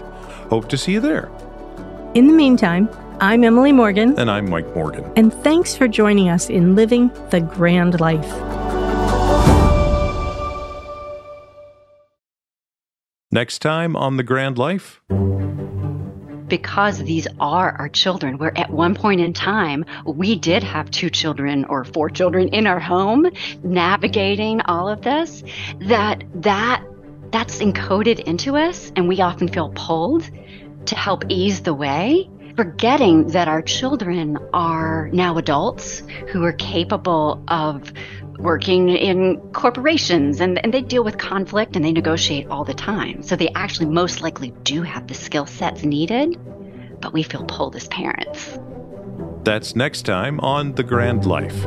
Hope 0.50 0.70
to 0.70 0.78
see 0.78 0.94
you 0.94 1.02
there. 1.02 1.30
In 2.14 2.28
the 2.28 2.34
meantime, 2.34 2.88
I'm 3.20 3.44
Emily 3.44 3.72
Morgan. 3.72 4.18
And 4.20 4.30
I'm 4.30 4.50
Mike 4.50 4.76
Morgan. 4.76 5.12
And 5.16 5.32
thanks 5.32 5.76
for 5.76 5.88
joining 5.88 6.30
us 6.30 6.50
in 6.50 6.76
Living 6.76 7.10
the 7.30 7.42
Grand 7.42 8.00
Life. 8.00 8.28
Next 13.32 13.60
time 13.60 13.96
on 13.96 14.18
The 14.18 14.24
Grand 14.24 14.58
Life. 14.58 15.02
Because 16.48 17.00
these 17.00 17.28
are 17.40 17.72
our 17.80 17.90
children, 17.90 18.38
where 18.38 18.58
at 18.58 18.70
one 18.70 18.96
point 18.96 19.22
in 19.22 19.34
time 19.34 19.86
we 20.06 20.36
did 20.36 20.64
have 20.64 20.92
two 20.92 21.10
children 21.10 21.66
or 21.66 21.84
four 21.84 22.10
children 22.10 22.50
in 22.50 22.68
our 22.68 22.80
home 22.80 23.30
navigating 23.64 24.62
all 24.62 24.90
of 24.90 25.02
this, 25.02 25.44
that 25.82 26.24
that 26.36 26.84
that's 27.32 27.60
encoded 27.60 28.20
into 28.22 28.56
us 28.56 28.92
and 28.96 29.08
we 29.08 29.22
often 29.22 29.48
feel 29.48 29.72
pulled 29.76 30.30
to 30.86 30.96
help 30.96 31.24
ease 31.30 31.62
the 31.62 31.74
way 31.74 32.30
forgetting 32.56 33.28
that 33.28 33.48
our 33.48 33.62
children 33.62 34.38
are 34.54 35.10
now 35.12 35.38
adults 35.38 36.04
who 36.32 36.44
are 36.44 36.54
capable 36.54 37.44
of 37.48 37.92
working 38.40 38.90
in 38.90 39.40
corporations 39.54 40.40
and, 40.40 40.64
and 40.64 40.74
they 40.74 40.82
deal 40.82 41.04
with 41.04 41.18
conflict 41.18 41.76
and 41.76 41.86
they 41.86 41.92
negotiate 41.92 42.48
all 42.48 42.64
the 42.64 42.74
time. 42.74 43.24
So 43.24 43.36
they 43.36 43.50
actually 43.56 43.88
most 43.88 44.22
likely 44.22 44.52
do 44.64 44.82
have 44.84 45.08
the 45.08 45.14
skill 45.14 45.46
sets 45.46 45.84
needed, 45.84 46.38
but 47.02 47.14
we 47.14 47.24
feel 47.24 47.44
pulled 47.46 47.76
as 47.76 47.88
parents. 47.88 48.60
That's 49.44 49.76
next 49.76 50.04
time 50.04 50.40
on 50.40 50.74
The 50.74 50.84
Grand 50.84 51.26
Life. 51.26 51.66